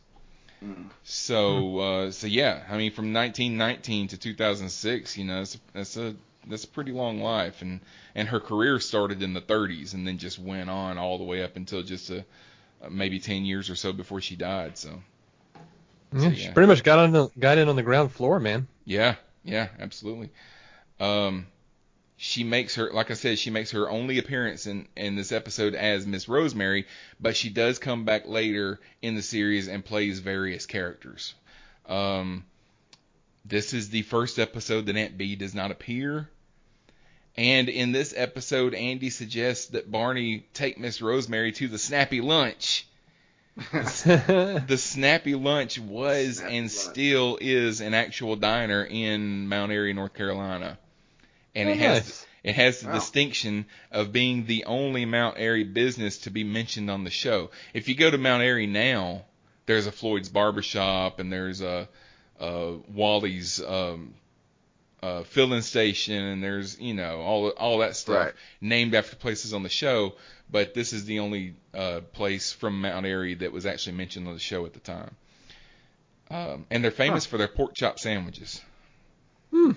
So, 1.04 1.80
uh, 1.80 2.12
so 2.12 2.28
yeah, 2.28 2.64
I 2.70 2.76
mean, 2.78 2.92
from 2.92 3.14
1919 3.14 4.10
to 4.10 4.18
2006, 4.18 5.18
you 5.18 5.24
know, 5.24 5.38
that's, 5.38 5.58
that's 5.74 5.98
a 5.98 6.16
that's 6.48 6.64
a 6.66 6.68
pretty 6.68 6.92
long 6.92 7.22
life, 7.22 7.62
and 7.62 7.80
and 8.16 8.28
her 8.28 8.40
career 8.42 8.80
started 8.80 9.22
in 9.22 9.34
the 9.34 9.42
30s 9.42 9.94
and 9.94 10.06
then 10.06 10.18
just 10.18 10.40
went 10.40 10.70
on 10.70 10.98
all 10.98 11.18
the 11.18 11.24
way 11.24 11.44
up 11.44 11.56
until 11.56 11.82
just 11.82 12.10
a 12.10 12.26
maybe 12.90 13.20
10 13.20 13.46
years 13.46 13.70
or 13.70 13.76
so 13.76 13.92
before 13.94 14.22
she 14.22 14.36
died. 14.36 14.78
So, 14.78 15.02
Yeah, 16.16 16.32
she 16.34 16.44
yeah. 16.44 16.54
pretty 16.54 16.68
much 16.68 16.84
got 16.84 17.00
on 17.00 17.12
the, 17.12 17.30
got 17.38 17.58
in 17.58 17.68
on 17.70 17.76
the 17.76 17.84
ground 17.84 18.12
floor, 18.12 18.40
man. 18.40 18.68
Yeah, 18.86 19.16
yeah, 19.44 19.70
absolutely. 19.80 20.30
Um, 21.00 21.48
she 22.18 22.44
makes 22.44 22.76
her, 22.76 22.92
like 22.92 23.12
I 23.12 23.14
said, 23.14 23.40
she 23.40 23.50
makes 23.50 23.72
her 23.72 23.90
only 23.90 24.18
appearance 24.20 24.68
in 24.68 24.88
in 24.98 25.16
this 25.16 25.32
episode 25.32 25.74
as 25.74 26.06
Miss 26.06 26.28
Rosemary, 26.28 26.86
but 27.20 27.38
she 27.38 27.50
does 27.50 27.80
come 27.80 28.04
back 28.04 28.28
later 28.28 28.80
in 29.02 29.16
the 29.16 29.22
series 29.22 29.70
and 29.70 29.86
plays 29.86 30.20
various 30.20 30.66
characters. 30.66 31.34
Um, 31.88 32.44
this 33.46 33.74
is 33.74 33.90
the 33.90 34.02
first 34.02 34.38
episode 34.38 34.88
that 34.88 34.98
Aunt 34.98 35.18
Bee 35.18 35.36
does 35.38 35.56
not 35.56 35.72
appear. 35.72 36.30
And 37.40 37.70
in 37.70 37.94
this 37.94 38.14
episode, 38.18 38.74
Andy 38.74 39.10
suggests 39.10 39.68
that 39.68 39.90
Barney 39.90 40.46
take 40.54 40.78
Miss 40.78 41.02
Rosemary 41.02 41.54
to 41.54 41.70
the 41.70 41.78
Snappy 41.78 42.20
Lunch. 42.20 42.86
The 43.74 44.76
Snappy 44.78 45.36
Lunch 45.36 45.80
was 45.80 46.38
Snappy 46.40 46.58
and 46.58 46.66
Lunch. 46.66 46.72
still 46.72 47.38
is 47.40 47.80
an 47.80 47.94
actual 47.94 48.36
diner 48.36 48.84
in 48.84 49.48
Mount 49.48 49.72
Airy, 49.72 49.94
North 49.94 50.14
Carolina, 50.14 50.78
and 51.56 51.70
Oh, 51.70 51.72
it 51.72 51.78
has 51.78 52.04
nice. 52.06 52.26
it 52.44 52.56
has 52.56 52.82
the 52.82 52.88
Wow. 52.88 52.94
distinction 52.96 53.66
of 53.90 54.12
being 54.12 54.46
the 54.46 54.66
only 54.66 55.06
Mount 55.06 55.36
Airy 55.40 55.64
business 55.64 56.18
to 56.20 56.30
be 56.32 56.44
mentioned 56.44 56.92
on 56.92 57.06
the 57.06 57.10
show. 57.10 57.52
If 57.74 57.88
you 57.88 57.96
go 57.96 58.12
to 58.12 58.18
Mount 58.18 58.44
Airy 58.44 58.68
now, 58.68 59.24
there's 59.66 59.88
a 59.88 59.92
Floyd's 59.94 60.28
Barbershop 60.30 61.20
and 61.20 61.32
there's 61.32 61.62
a, 61.62 61.88
a 62.40 62.76
Wally's 62.94 63.62
um, 63.62 64.14
uh, 65.02 65.24
filling 65.24 65.62
station 65.62 66.16
and 66.24 66.44
there's 66.44 66.80
you 66.80 66.94
know 66.94 67.22
all 67.22 67.50
all 67.50 67.78
that 67.80 67.96
stuff 67.96 68.16
Right. 68.26 68.34
named 68.62 68.96
after 68.96 69.16
places 69.16 69.54
on 69.54 69.64
the 69.64 69.70
show. 69.70 70.16
But 70.52 70.74
this 70.74 70.94
is 70.94 71.06
the 71.06 71.20
only 71.20 71.56
uh, 71.76 72.02
place 72.14 72.52
from 72.52 72.82
Mount 72.82 73.06
Airy 73.06 73.36
that 73.36 73.52
was 73.52 73.66
actually 73.68 73.98
mentioned 73.98 74.28
on 74.28 74.34
the 74.34 74.40
show 74.40 74.66
at 74.66 74.74
the 74.74 74.80
time. 74.80 75.16
Um, 76.32 76.66
and 76.72 76.84
they're 76.84 76.92
famous 76.92 77.26
for 77.26 77.38
their 77.38 77.48
pork 77.48 77.76
chop 77.76 78.00
sandwiches. 78.00 78.62
Hmm. 79.52 79.72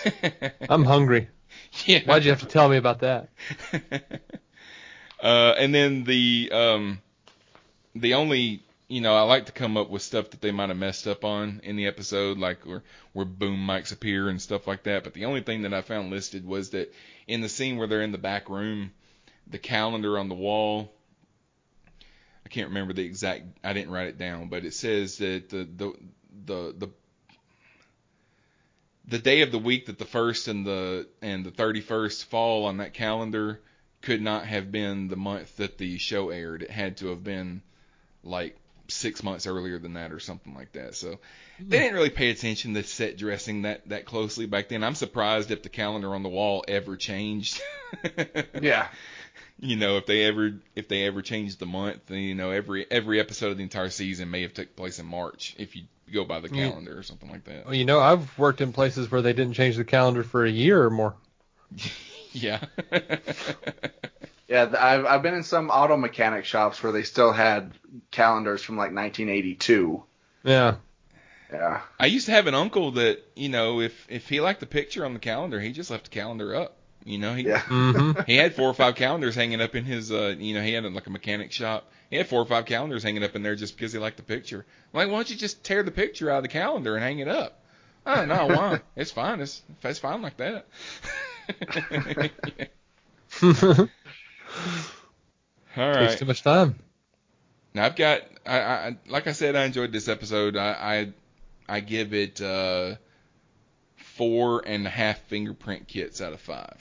I'm 0.68 0.84
hungry. 0.84 1.28
yeah. 1.84 2.00
Why'd 2.04 2.24
you 2.24 2.30
have 2.30 2.40
to 2.40 2.46
tell 2.46 2.68
me 2.68 2.76
about 2.76 3.00
that? 3.00 3.28
uh, 5.22 5.54
and 5.58 5.74
then 5.74 6.04
the 6.04 6.50
um, 6.52 7.00
the 7.94 8.14
only 8.14 8.62
you 8.94 9.00
know 9.00 9.16
I 9.16 9.22
like 9.22 9.46
to 9.46 9.52
come 9.52 9.76
up 9.76 9.90
with 9.90 10.02
stuff 10.02 10.30
that 10.30 10.40
they 10.40 10.52
might 10.52 10.68
have 10.68 10.78
messed 10.78 11.08
up 11.08 11.24
on 11.24 11.60
in 11.64 11.74
the 11.74 11.88
episode, 11.88 12.38
like 12.38 12.64
where 12.64 12.84
where 13.12 13.24
boom 13.24 13.66
mics 13.66 13.90
appear 13.90 14.28
and 14.28 14.40
stuff 14.40 14.68
like 14.68 14.84
that. 14.84 15.02
But 15.02 15.14
the 15.14 15.24
only 15.24 15.40
thing 15.40 15.62
that 15.62 15.74
I 15.74 15.82
found 15.82 16.10
listed 16.10 16.46
was 16.46 16.70
that 16.70 16.94
in 17.26 17.40
the 17.40 17.48
scene 17.48 17.76
where 17.76 17.88
they're 17.88 18.02
in 18.02 18.12
the 18.12 18.18
back 18.18 18.48
room, 18.48 18.92
the 19.48 19.58
calendar 19.58 20.16
on 20.16 20.28
the 20.28 20.36
wall. 20.36 20.92
I 22.46 22.48
can't 22.50 22.68
remember 22.68 22.92
the 22.92 23.02
exact. 23.02 23.42
I 23.64 23.72
didn't 23.72 23.90
write 23.90 24.06
it 24.06 24.16
down, 24.18 24.48
but 24.48 24.64
it 24.64 24.74
says 24.74 25.18
that 25.18 25.48
the 25.48 25.64
the 25.76 25.92
the 26.46 26.74
the 26.78 26.90
the 29.08 29.18
day 29.18 29.40
of 29.40 29.50
the 29.50 29.58
week 29.58 29.86
that 29.86 29.98
the 29.98 30.04
first 30.04 30.46
and 30.46 30.64
the 30.64 31.08
and 31.20 31.44
the 31.44 31.50
31st 31.50 32.26
fall 32.26 32.66
on 32.66 32.76
that 32.76 32.94
calendar 32.94 33.60
could 34.02 34.22
not 34.22 34.46
have 34.46 34.70
been 34.70 35.08
the 35.08 35.16
month 35.16 35.56
that 35.56 35.78
the 35.78 35.98
show 35.98 36.30
aired. 36.30 36.62
It 36.62 36.70
had 36.70 36.98
to 36.98 37.08
have 37.08 37.24
been 37.24 37.62
like 38.22 38.56
six 38.88 39.22
months 39.22 39.46
earlier 39.46 39.78
than 39.78 39.94
that 39.94 40.12
or 40.12 40.20
something 40.20 40.54
like 40.54 40.72
that. 40.72 40.94
So 40.94 41.18
hmm. 41.58 41.68
they 41.68 41.78
didn't 41.78 41.94
really 41.94 42.10
pay 42.10 42.30
attention 42.30 42.74
to 42.74 42.82
set 42.82 43.16
dressing 43.16 43.62
that 43.62 43.88
that 43.88 44.04
closely 44.04 44.46
back 44.46 44.68
then. 44.68 44.84
I'm 44.84 44.94
surprised 44.94 45.50
if 45.50 45.62
the 45.62 45.68
calendar 45.68 46.14
on 46.14 46.22
the 46.22 46.28
wall 46.28 46.64
ever 46.68 46.96
changed. 46.96 47.60
Yeah. 48.60 48.88
you 49.60 49.76
know, 49.76 49.98
if 49.98 50.06
they 50.06 50.24
ever 50.24 50.54
if 50.74 50.88
they 50.88 51.04
ever 51.04 51.22
changed 51.22 51.60
the 51.60 51.66
month, 51.66 52.06
then, 52.06 52.18
you 52.18 52.34
know, 52.34 52.50
every 52.50 52.86
every 52.90 53.20
episode 53.20 53.52
of 53.52 53.56
the 53.56 53.62
entire 53.62 53.90
season 53.90 54.30
may 54.30 54.42
have 54.42 54.52
took 54.52 54.74
place 54.74 54.98
in 54.98 55.06
March 55.06 55.54
if 55.58 55.76
you 55.76 55.84
go 56.12 56.24
by 56.24 56.40
the 56.40 56.48
Yeah. 56.48 56.68
calendar 56.68 56.98
or 56.98 57.02
something 57.02 57.30
like 57.30 57.44
that. 57.44 57.66
Well, 57.66 57.74
you 57.74 57.84
know, 57.84 58.00
I've 58.00 58.36
worked 58.38 58.60
in 58.60 58.72
places 58.72 59.10
where 59.10 59.22
they 59.22 59.32
didn't 59.32 59.54
change 59.54 59.76
the 59.76 59.84
calendar 59.84 60.24
for 60.24 60.44
a 60.44 60.50
year 60.50 60.82
or 60.82 60.90
more. 60.90 61.14
Yeah. 62.36 62.64
Yeah, 64.48 64.72
I've 64.78 65.06
I've 65.06 65.22
been 65.22 65.34
in 65.34 65.42
some 65.42 65.70
auto 65.70 65.96
mechanic 65.96 66.44
shops 66.44 66.82
where 66.82 66.92
they 66.92 67.02
still 67.02 67.32
had 67.32 67.72
calendars 68.10 68.62
from 68.62 68.76
like 68.76 68.92
1982. 68.92 70.02
Yeah. 70.42 70.76
Yeah. 71.52 71.80
I 71.98 72.06
used 72.06 72.26
to 72.26 72.32
have 72.32 72.46
an 72.46 72.54
uncle 72.54 72.92
that, 72.92 73.22
you 73.34 73.48
know, 73.48 73.80
if 73.80 74.06
if 74.08 74.28
he 74.28 74.40
liked 74.40 74.60
the 74.60 74.66
picture 74.66 75.04
on 75.04 75.12
the 75.14 75.18
calendar, 75.18 75.60
he 75.60 75.72
just 75.72 75.90
left 75.90 76.04
the 76.04 76.10
calendar 76.10 76.54
up. 76.54 76.76
You 77.04 77.18
know, 77.18 77.34
he 77.34 77.44
Yeah. 77.44 77.60
hmm 77.68 78.12
he 78.26 78.36
had 78.36 78.54
four 78.54 78.68
or 78.68 78.74
five 78.74 78.94
calendars 78.96 79.34
hanging 79.34 79.60
up 79.60 79.74
in 79.74 79.84
his 79.84 80.10
uh 80.12 80.34
you 80.38 80.54
know, 80.54 80.62
he 80.62 80.72
had 80.72 80.84
like 80.84 81.06
a 81.06 81.10
mechanic 81.10 81.52
shop. 81.52 81.90
He 82.10 82.16
had 82.16 82.26
four 82.28 82.40
or 82.42 82.46
five 82.46 82.66
calendars 82.66 83.02
hanging 83.02 83.24
up 83.24 83.34
in 83.34 83.42
there 83.42 83.54
just 83.56 83.76
because 83.76 83.92
he 83.92 83.98
liked 83.98 84.18
the 84.18 84.22
picture. 84.22 84.66
I'm 84.92 84.98
like, 84.98 85.08
why 85.08 85.14
don't 85.14 85.30
you 85.30 85.36
just 85.36 85.64
tear 85.64 85.82
the 85.82 85.90
picture 85.90 86.30
out 86.30 86.38
of 86.38 86.42
the 86.42 86.48
calendar 86.48 86.94
and 86.96 87.02
hang 87.02 87.18
it 87.20 87.28
up? 87.28 87.60
I 88.06 88.16
don't 88.16 88.28
know 88.28 88.46
why? 88.48 88.80
It's 88.96 89.10
fine. 89.10 89.40
It's 89.40 89.62
it's 89.82 89.98
fine 89.98 90.22
like 90.22 90.36
that. 90.36 90.66
All 95.76 95.94
Takes 95.94 96.16
too 96.16 96.24
much 96.24 96.42
time. 96.42 96.76
Now 97.74 97.84
I've 97.84 97.96
got, 97.96 98.22
I, 98.46 98.58
I, 98.58 98.96
like 99.08 99.26
I 99.26 99.32
said, 99.32 99.56
I 99.56 99.64
enjoyed 99.64 99.92
this 99.92 100.08
episode. 100.08 100.56
I, 100.56 101.12
I, 101.68 101.76
I 101.76 101.80
give 101.80 102.14
it 102.14 102.40
uh, 102.40 102.94
four 103.96 104.62
and 104.64 104.86
a 104.86 104.90
half 104.90 105.18
fingerprint 105.22 105.88
kits 105.88 106.20
out 106.20 106.32
of 106.32 106.40
five. 106.40 106.78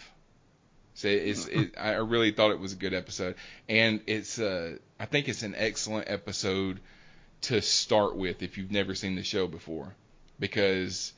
So 0.95 1.07
it's, 1.07 1.47
it, 1.47 1.73
I 1.77 1.93
really 1.93 2.31
thought 2.31 2.51
it 2.51 2.59
was 2.59 2.73
a 2.73 2.75
good 2.75 2.93
episode, 2.93 3.35
and 3.67 4.01
it's, 4.05 4.37
uh, 4.37 4.77
I 4.99 5.05
think 5.05 5.27
it's 5.27 5.41
an 5.41 5.55
excellent 5.57 6.07
episode 6.07 6.79
to 7.41 7.61
start 7.61 8.15
with 8.15 8.43
if 8.43 8.57
you've 8.57 8.71
never 8.71 8.93
seen 8.93 9.15
the 9.15 9.23
show 9.23 9.47
before, 9.47 9.95
because 10.39 11.11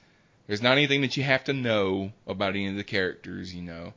there's 0.48 0.62
not 0.62 0.78
anything 0.78 1.02
that 1.02 1.18
you 1.18 1.24
have 1.24 1.44
to 1.46 1.54
know 1.54 2.14
about 2.26 2.52
any 2.52 2.68
of 2.68 2.78
the 2.78 2.86
characters, 2.86 3.54
you 3.54 3.62
know. 3.62 3.94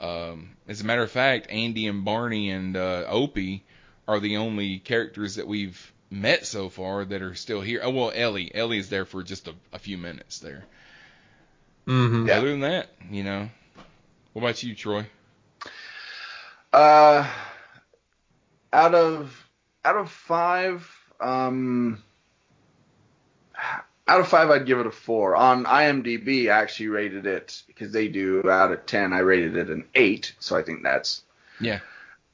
Um, 0.00 0.56
as 0.66 0.80
a 0.80 0.84
matter 0.84 1.02
of 1.02 1.10
fact, 1.10 1.50
Andy 1.50 1.86
and 1.86 2.04
Barney 2.04 2.50
and 2.50 2.76
uh, 2.76 3.04
Opie 3.08 3.62
are 4.08 4.18
the 4.20 4.38
only 4.38 4.78
characters 4.78 5.36
that 5.36 5.46
we've 5.46 5.92
met 6.10 6.46
so 6.46 6.68
far 6.68 7.04
that 7.04 7.22
are 7.22 7.34
still 7.34 7.60
here. 7.60 7.80
Oh 7.82 7.90
well, 7.90 8.12
Ellie. 8.14 8.52
Ellie 8.54 8.78
is 8.78 8.88
there 8.88 9.04
for 9.04 9.22
just 9.22 9.46
a, 9.48 9.54
a 9.72 9.78
few 9.78 9.98
minutes 9.98 10.38
there. 10.38 10.64
hmm 11.86 12.26
Yeah. 12.26 12.38
Other 12.38 12.50
than 12.50 12.60
that, 12.60 12.88
you 13.10 13.22
know. 13.24 13.50
What 14.32 14.42
about 14.42 14.62
you, 14.62 14.74
Troy? 14.74 15.06
Uh, 16.72 17.28
out 18.72 18.94
of 18.94 19.46
out 19.84 19.96
of 19.96 20.10
five, 20.10 20.88
um, 21.20 22.02
out 24.10 24.20
of 24.20 24.26
five, 24.28 24.50
I'd 24.50 24.66
give 24.66 24.80
it 24.80 24.86
a 24.86 24.90
four. 24.90 25.36
On 25.36 25.64
IMDb, 25.64 26.46
I 26.46 26.60
actually 26.60 26.88
rated 26.88 27.26
it 27.26 27.62
because 27.68 27.92
they 27.92 28.08
do 28.08 28.50
out 28.50 28.72
of 28.72 28.84
ten. 28.84 29.12
I 29.12 29.20
rated 29.20 29.56
it 29.56 29.70
an 29.70 29.84
eight, 29.94 30.34
so 30.40 30.56
I 30.56 30.62
think 30.62 30.82
that's 30.82 31.22
Yeah. 31.60 31.78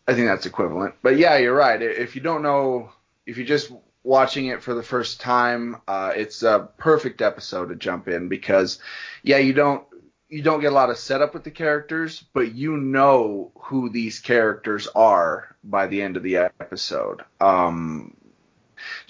I 0.09 0.15
think 0.15 0.27
that's 0.27 0.47
equivalent. 0.47 0.95
But 1.03 1.19
yeah, 1.19 1.37
you're 1.37 1.55
right. 1.55 1.83
If 1.83 2.17
you 2.17 2.23
don't 2.23 2.43
know, 2.43 2.93
if 3.27 3.37
you're 3.37 3.47
just 3.47 3.71
watching 4.03 4.47
it 4.47 4.63
for 4.63 4.73
the 4.73 4.83
first 4.83 5.21
time, 5.21 5.77
uh, 5.87 6.13
it's 6.17 6.43
a 6.43 6.71
perfect 6.79 7.21
episode 7.21 7.69
to 7.69 7.75
jump 7.75 8.09
in 8.09 8.29
because, 8.29 8.79
yeah, 9.23 9.39
you 9.39 9.53
don't 9.53 9.85
you 10.29 10.43
don't 10.43 10.61
get 10.61 10.73
a 10.73 10.75
lot 10.75 10.91
of 10.91 10.97
setup 10.97 11.35
with 11.35 11.45
the 11.45 11.51
characters, 11.51 12.25
but 12.33 12.55
you 12.55 12.77
know 12.77 13.53
who 13.55 13.91
these 13.91 14.19
characters 14.19 14.89
are 14.95 15.55
by 15.63 15.87
the 15.87 16.01
end 16.01 16.17
of 16.17 16.23
the 16.23 16.37
episode. 16.39 17.23
Um, 17.41 18.17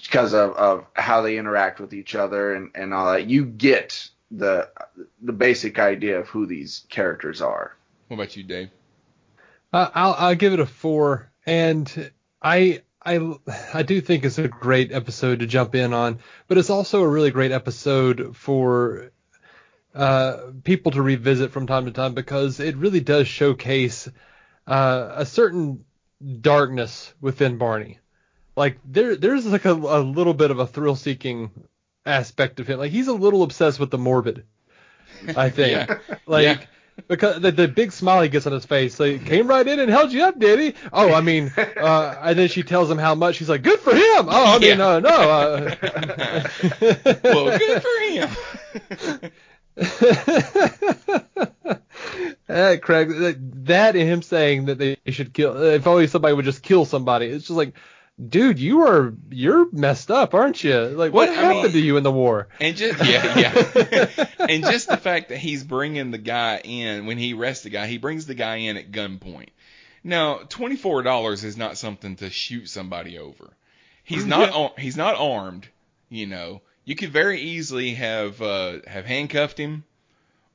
because 0.01 0.33
of, 0.33 0.51
of 0.51 0.85
how 0.93 1.21
they 1.21 1.37
interact 1.37 1.79
with 1.79 1.93
each 1.93 2.15
other 2.15 2.53
and, 2.53 2.71
and 2.75 2.93
all 2.93 3.11
that. 3.11 3.27
You 3.27 3.45
get 3.45 4.09
the 4.31 4.69
the 5.21 5.33
basic 5.33 5.79
idea 5.79 6.19
of 6.19 6.27
who 6.27 6.45
these 6.45 6.85
characters 6.89 7.41
are. 7.41 7.75
What 8.07 8.15
about 8.15 8.35
you, 8.35 8.43
Dave? 8.43 8.69
Uh, 9.71 9.89
I'll 9.93 10.15
I'll 10.17 10.35
give 10.35 10.53
it 10.53 10.59
a 10.59 10.65
four, 10.65 11.31
and 11.45 12.11
I 12.41 12.81
I 13.03 13.35
I 13.73 13.83
do 13.83 14.01
think 14.01 14.25
it's 14.25 14.37
a 14.37 14.47
great 14.47 14.91
episode 14.91 15.39
to 15.39 15.47
jump 15.47 15.75
in 15.75 15.93
on, 15.93 16.19
but 16.47 16.57
it's 16.57 16.69
also 16.69 17.03
a 17.03 17.07
really 17.07 17.31
great 17.31 17.51
episode 17.51 18.35
for 18.35 19.11
uh, 19.95 20.51
people 20.63 20.91
to 20.91 21.01
revisit 21.01 21.51
from 21.51 21.67
time 21.67 21.85
to 21.85 21.91
time 21.91 22.13
because 22.13 22.59
it 22.59 22.77
really 22.77 22.99
does 22.99 23.27
showcase 23.27 24.07
uh, 24.67 25.11
a 25.15 25.25
certain 25.25 25.85
darkness 26.41 27.13
within 27.21 27.57
Barney. 27.57 27.99
Like 28.57 28.79
there 28.83 29.15
there's 29.15 29.45
like 29.45 29.63
a, 29.65 29.71
a 29.71 30.01
little 30.01 30.33
bit 30.33 30.51
of 30.51 30.59
a 30.59 30.67
thrill-seeking 30.67 31.51
aspect 32.05 32.59
of 32.59 32.67
him. 32.67 32.79
Like 32.79 32.91
he's 32.91 33.07
a 33.07 33.13
little 33.13 33.43
obsessed 33.43 33.79
with 33.79 33.91
the 33.91 33.97
morbid. 33.99 34.43
I 35.35 35.49
think. 35.51 35.71
Yeah. 35.89 35.99
Like 36.25 36.43
Yeah. 36.43 36.57
because 37.07 37.39
the, 37.39 37.51
the 37.51 37.67
big 37.67 37.91
smile 37.91 38.23
he 38.23 38.29
gets 38.29 38.47
on 38.47 38.53
his 38.53 38.65
face, 38.65 38.99
like 38.99 39.25
came 39.27 39.47
right 39.47 39.67
in 39.67 39.79
and 39.79 39.91
held 39.91 40.11
you 40.11 40.23
up, 40.23 40.39
did 40.39 40.59
he? 40.59 40.73
Oh, 40.91 41.13
I 41.13 41.21
mean, 41.21 41.53
uh, 41.55 42.15
and 42.23 42.37
then 42.39 42.47
she 42.49 42.63
tells 42.63 42.89
him 42.89 42.97
how 42.97 43.13
much. 43.13 43.35
She's 43.35 43.47
like, 43.49 43.61
good 43.61 43.79
for 43.79 43.93
him. 43.93 44.25
Oh, 44.27 44.55
I 44.55 44.59
mean, 44.59 44.79
Yeah. 44.79 44.87
uh, 44.87 44.99
no. 45.01 45.09
Uh, 45.09 45.75
well, 47.23 47.57
good 47.59 47.83
for 47.83 47.99
him. 48.09 49.31
Uh, 52.49 52.77
Craig, 52.81 53.09
that, 53.09 53.35
that 53.65 53.95
and 53.97 54.07
him 54.07 54.21
saying 54.21 54.65
that 54.65 54.77
they 54.77 54.95
should 55.07 55.33
kill. 55.33 55.61
If 55.61 55.85
only 55.85 56.07
somebody 56.07 56.33
would 56.33 56.45
just 56.45 56.63
kill 56.63 56.85
somebody. 56.85 57.25
It's 57.25 57.47
just 57.47 57.57
like, 57.57 57.73
dude, 58.23 58.59
you 58.59 58.81
are 58.81 59.13
you're 59.29 59.69
messed 59.71 60.09
up, 60.11 60.33
aren't 60.33 60.63
you? 60.63 60.75
Like, 60.77 61.13
what, 61.13 61.29
What- 61.29 61.37
I 61.37 61.41
happened 61.41 61.63
mean- 61.63 61.71
to 61.73 61.79
you 61.79 61.97
in 61.97 62.03
the 62.03 62.11
war? 62.11 62.47
And 62.59 62.75
just 62.75 63.03
yeah, 63.05 63.37
yeah. 63.39 64.25
and 64.39 64.63
just 64.63 64.87
the 64.87 64.97
fact 64.97 65.29
that 65.29 65.37
he's 65.37 65.63
bringing 65.63 66.11
the 66.11 66.17
guy 66.17 66.59
in 66.63 67.05
when 67.05 67.17
he 67.17 67.33
arrests 67.33 67.63
the 67.63 67.69
guy, 67.69 67.87
he 67.87 67.97
brings 67.97 68.25
the 68.25 68.35
guy 68.35 68.55
in 68.57 68.77
at 68.77 68.91
gunpoint. 68.91 69.49
Now, 70.03 70.37
twenty 70.49 70.75
four 70.75 71.01
dollars 71.03 71.43
is 71.43 71.57
not 71.57 71.77
something 71.77 72.15
to 72.17 72.29
shoot 72.29 72.69
somebody 72.69 73.17
over. 73.17 73.49
He's 74.03 74.25
not 74.25 74.51
ar- 74.53 74.73
he's 74.77 74.95
not 74.95 75.15
armed. 75.15 75.67
You 76.09 76.27
know, 76.27 76.61
you 76.85 76.95
could 76.95 77.11
very 77.11 77.41
easily 77.41 77.93
have 77.95 78.41
uh, 78.41 78.79
have 78.87 79.05
handcuffed 79.05 79.57
him 79.57 79.83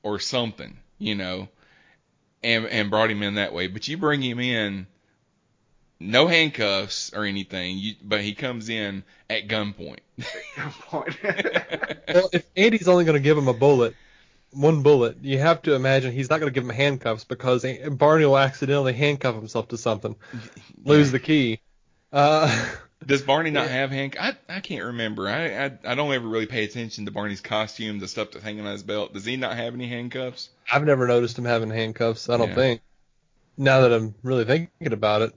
or 0.02 0.18
something. 0.20 0.78
You 0.98 1.16
know, 1.16 1.48
and 2.42 2.64
and 2.66 2.88
brought 2.90 3.10
him 3.10 3.22
in 3.22 3.34
that 3.34 3.52
way. 3.52 3.66
But 3.66 3.86
you 3.88 3.98
bring 3.98 4.22
him 4.22 4.40
in. 4.40 4.86
No 6.02 6.26
handcuffs 6.26 7.12
or 7.14 7.24
anything, 7.24 7.78
you, 7.78 7.94
but 8.02 8.20
he 8.20 8.34
comes 8.34 8.68
in 8.68 9.04
at 9.30 9.48
gunpoint. 9.48 10.00
Point. 10.86 11.16
Well, 12.12 12.28
if 12.32 12.44
Andy's 12.56 12.88
only 12.88 13.04
going 13.04 13.14
to 13.14 13.20
give 13.20 13.38
him 13.38 13.48
a 13.48 13.54
bullet, 13.54 13.94
one 14.50 14.82
bullet, 14.82 15.16
you 15.22 15.38
have 15.38 15.62
to 15.62 15.74
imagine 15.74 16.12
he's 16.12 16.28
not 16.28 16.40
going 16.40 16.52
to 16.52 16.54
give 16.54 16.64
him 16.68 16.74
handcuffs 16.74 17.24
because 17.24 17.64
Barney 17.90 18.26
will 18.26 18.36
accidentally 18.36 18.92
handcuff 18.92 19.34
himself 19.34 19.68
to 19.68 19.78
something, 19.78 20.16
lose 20.84 21.10
the 21.12 21.20
key. 21.20 21.60
Uh, 22.12 22.66
Does 23.06 23.22
Barney 23.22 23.50
not 23.50 23.68
have 23.68 23.90
hand? 23.90 24.16
I 24.20 24.34
I 24.48 24.60
can't 24.60 24.84
remember. 24.86 25.26
I, 25.28 25.64
I 25.66 25.78
I 25.84 25.94
don't 25.94 26.12
ever 26.12 26.28
really 26.28 26.46
pay 26.46 26.64
attention 26.64 27.06
to 27.06 27.10
Barney's 27.10 27.40
costume, 27.40 27.98
the 27.98 28.08
stuff 28.08 28.32
that's 28.32 28.44
hanging 28.44 28.66
on 28.66 28.72
his 28.72 28.82
belt. 28.82 29.14
Does 29.14 29.24
he 29.24 29.36
not 29.36 29.56
have 29.56 29.72
any 29.72 29.86
handcuffs? 29.88 30.50
I've 30.70 30.84
never 30.84 31.06
noticed 31.06 31.38
him 31.38 31.46
having 31.46 31.70
handcuffs. 31.70 32.28
I 32.28 32.36
don't 32.36 32.48
Yeah. 32.50 32.54
think. 32.54 32.80
Now 33.56 33.80
that 33.82 33.92
I'm 33.92 34.14
really 34.22 34.44
thinking 34.44 34.92
about 34.92 35.22
it. 35.22 35.34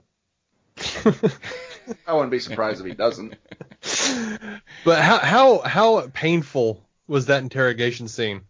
I 2.06 2.12
wouldn't 2.12 2.30
be 2.30 2.40
surprised 2.40 2.80
if 2.80 2.86
he 2.86 2.92
doesn't. 2.92 3.34
But 4.84 5.02
how 5.02 5.18
how 5.18 5.58
how 5.60 6.08
painful 6.08 6.82
was 7.06 7.26
that 7.26 7.42
interrogation 7.42 8.08
scene? 8.08 8.42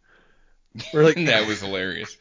We're 0.92 1.04
like 1.04 1.16
that 1.26 1.46
was 1.46 1.60
hilarious. 1.60 2.16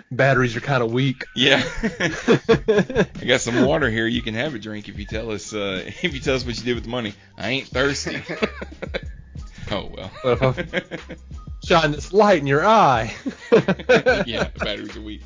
batteries 0.10 0.56
are 0.56 0.60
kind 0.60 0.82
of 0.82 0.92
weak. 0.92 1.24
Yeah. 1.34 1.62
I 1.82 3.24
got 3.26 3.40
some 3.40 3.66
water 3.66 3.90
here. 3.90 4.06
You 4.06 4.22
can 4.22 4.34
have 4.34 4.54
a 4.54 4.58
drink 4.58 4.88
if 4.88 4.98
you 4.98 5.06
tell 5.06 5.30
us 5.30 5.54
uh, 5.54 5.82
if 5.84 6.14
you 6.14 6.20
tell 6.20 6.34
us 6.34 6.44
what 6.44 6.58
you 6.58 6.64
did 6.64 6.74
with 6.74 6.84
the 6.84 6.90
money. 6.90 7.14
I 7.36 7.50
ain't 7.50 7.68
thirsty. 7.68 8.22
oh 9.70 9.90
well. 9.94 10.10
What 10.22 11.00
shine 11.64 11.92
this 11.92 12.12
light 12.12 12.38
in 12.38 12.46
your 12.46 12.66
eye? 12.66 13.14
yeah, 14.26 14.48
batteries 14.56 14.96
are 14.96 15.02
weak. 15.02 15.22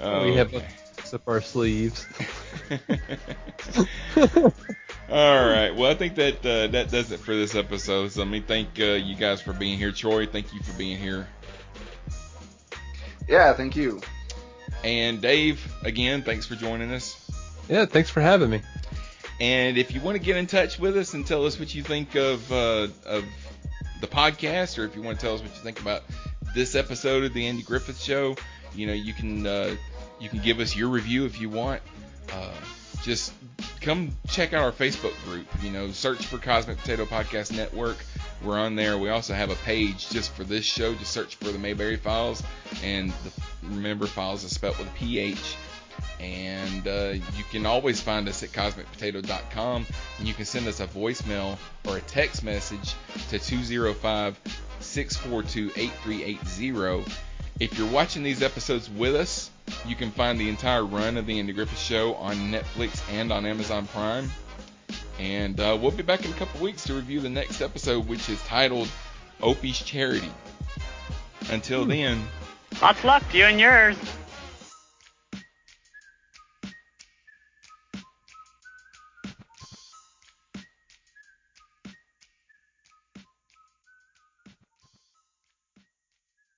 Oh, 0.00 0.24
we 0.24 0.34
have 0.34 0.54
okay. 0.54 0.66
Up 1.14 1.28
our 1.28 1.40
sleeves. 1.40 2.06
All 5.08 5.48
right. 5.48 5.70
Well, 5.70 5.90
I 5.90 5.94
think 5.94 6.16
that 6.16 6.44
uh, 6.44 6.66
that 6.68 6.90
does 6.90 7.12
it 7.12 7.20
for 7.20 7.34
this 7.34 7.54
episode. 7.54 8.10
So 8.12 8.20
let 8.20 8.28
me 8.28 8.40
thank 8.40 8.80
uh, 8.80 8.94
you 8.94 9.14
guys 9.14 9.40
for 9.40 9.52
being 9.52 9.78
here. 9.78 9.92
Troy, 9.92 10.26
thank 10.26 10.52
you 10.52 10.60
for 10.60 10.76
being 10.76 10.98
here. 10.98 11.28
Yeah, 13.28 13.52
thank 13.52 13.76
you. 13.76 14.00
And 14.84 15.20
Dave, 15.20 15.72
again, 15.84 16.22
thanks 16.22 16.46
for 16.46 16.54
joining 16.54 16.92
us. 16.92 17.30
Yeah, 17.68 17.86
thanks 17.86 18.10
for 18.10 18.20
having 18.20 18.50
me. 18.50 18.62
And 19.40 19.76
if 19.76 19.92
you 19.92 20.00
want 20.00 20.16
to 20.16 20.22
get 20.22 20.36
in 20.36 20.46
touch 20.46 20.78
with 20.78 20.96
us 20.96 21.14
and 21.14 21.26
tell 21.26 21.44
us 21.44 21.58
what 21.58 21.74
you 21.74 21.82
think 21.82 22.14
of 22.14 22.50
uh, 22.50 22.88
of 23.04 23.24
the 24.00 24.06
podcast, 24.06 24.78
or 24.78 24.84
if 24.84 24.96
you 24.96 25.02
want 25.02 25.18
to 25.20 25.26
tell 25.26 25.34
us 25.34 25.40
what 25.42 25.50
you 25.54 25.62
think 25.62 25.80
about 25.80 26.02
this 26.54 26.74
episode 26.74 27.24
of 27.24 27.34
the 27.34 27.46
Andy 27.46 27.62
Griffith 27.62 28.00
Show, 28.00 28.36
you 28.74 28.86
know, 28.86 28.92
you 28.92 29.12
can 29.12 29.46
uh, 29.46 29.76
you 30.18 30.28
can 30.28 30.40
give 30.40 30.60
us 30.60 30.76
your 30.76 30.88
review 30.88 31.24
if 31.24 31.40
you 31.40 31.48
want. 31.48 31.82
Uh, 32.32 32.50
just 33.02 33.32
come 33.80 34.10
check 34.28 34.52
out 34.52 34.62
our 34.62 34.72
Facebook 34.72 35.14
group. 35.24 35.46
You 35.62 35.70
know, 35.70 35.90
search 35.90 36.26
for 36.26 36.38
Cosmic 36.38 36.78
Potato 36.78 37.04
Podcast 37.04 37.56
Network. 37.56 37.96
We're 38.42 38.58
on 38.58 38.74
there. 38.76 38.98
We 38.98 39.10
also 39.10 39.34
have 39.34 39.50
a 39.50 39.54
page 39.56 40.10
just 40.10 40.32
for 40.32 40.44
this 40.44 40.64
show. 40.64 40.94
Just 40.94 41.12
search 41.12 41.36
for 41.36 41.46
the 41.46 41.58
Mayberry 41.58 41.96
Files, 41.96 42.42
and 42.82 43.10
the, 43.10 43.32
remember, 43.62 44.06
files 44.06 44.44
is 44.44 44.52
spelled 44.52 44.78
with 44.78 44.88
a 44.88 44.92
PH. 44.92 45.56
And 46.20 46.86
uh, 46.86 47.14
you 47.36 47.44
can 47.50 47.66
always 47.66 48.00
find 48.00 48.28
us 48.28 48.42
at 48.42 48.50
cosmicpotato.com, 48.50 49.86
and 50.18 50.28
you 50.28 50.34
can 50.34 50.44
send 50.44 50.66
us 50.66 50.80
a 50.80 50.86
voicemail 50.86 51.58
or 51.86 51.98
a 51.98 52.00
text 52.02 52.42
message 52.42 52.94
to 53.28 53.38
205 53.38 54.38
642 54.80 55.72
8380. 55.80 57.12
If 57.58 57.78
you're 57.78 57.90
watching 57.90 58.22
these 58.22 58.42
episodes 58.42 58.90
with 58.90 59.14
us, 59.14 59.50
you 59.86 59.96
can 59.96 60.10
find 60.10 60.38
the 60.38 60.48
entire 60.48 60.84
run 60.84 61.16
of 61.16 61.24
the 61.26 61.38
Andy 61.38 61.54
Griffith 61.54 61.78
Show 61.78 62.14
on 62.16 62.36
Netflix 62.52 63.00
and 63.10 63.32
on 63.32 63.46
Amazon 63.46 63.86
Prime. 63.86 64.30
And 65.18 65.58
uh, 65.58 65.78
we'll 65.80 65.90
be 65.90 66.02
back 66.02 66.24
in 66.26 66.30
a 66.30 66.34
couple 66.34 66.60
weeks 66.60 66.84
to 66.84 66.94
review 66.94 67.20
the 67.20 67.30
next 67.30 67.62
episode, 67.62 68.06
which 68.06 68.28
is 68.28 68.42
titled 68.42 68.88
Opie's 69.40 69.78
Charity. 69.78 70.30
Until 71.48 71.86
then, 71.86 72.22
Lots 72.82 72.98
of 72.98 73.04
luck 73.06 73.30
to 73.30 73.38
you 73.38 73.44
and 73.44 73.58
yours. 73.58 73.96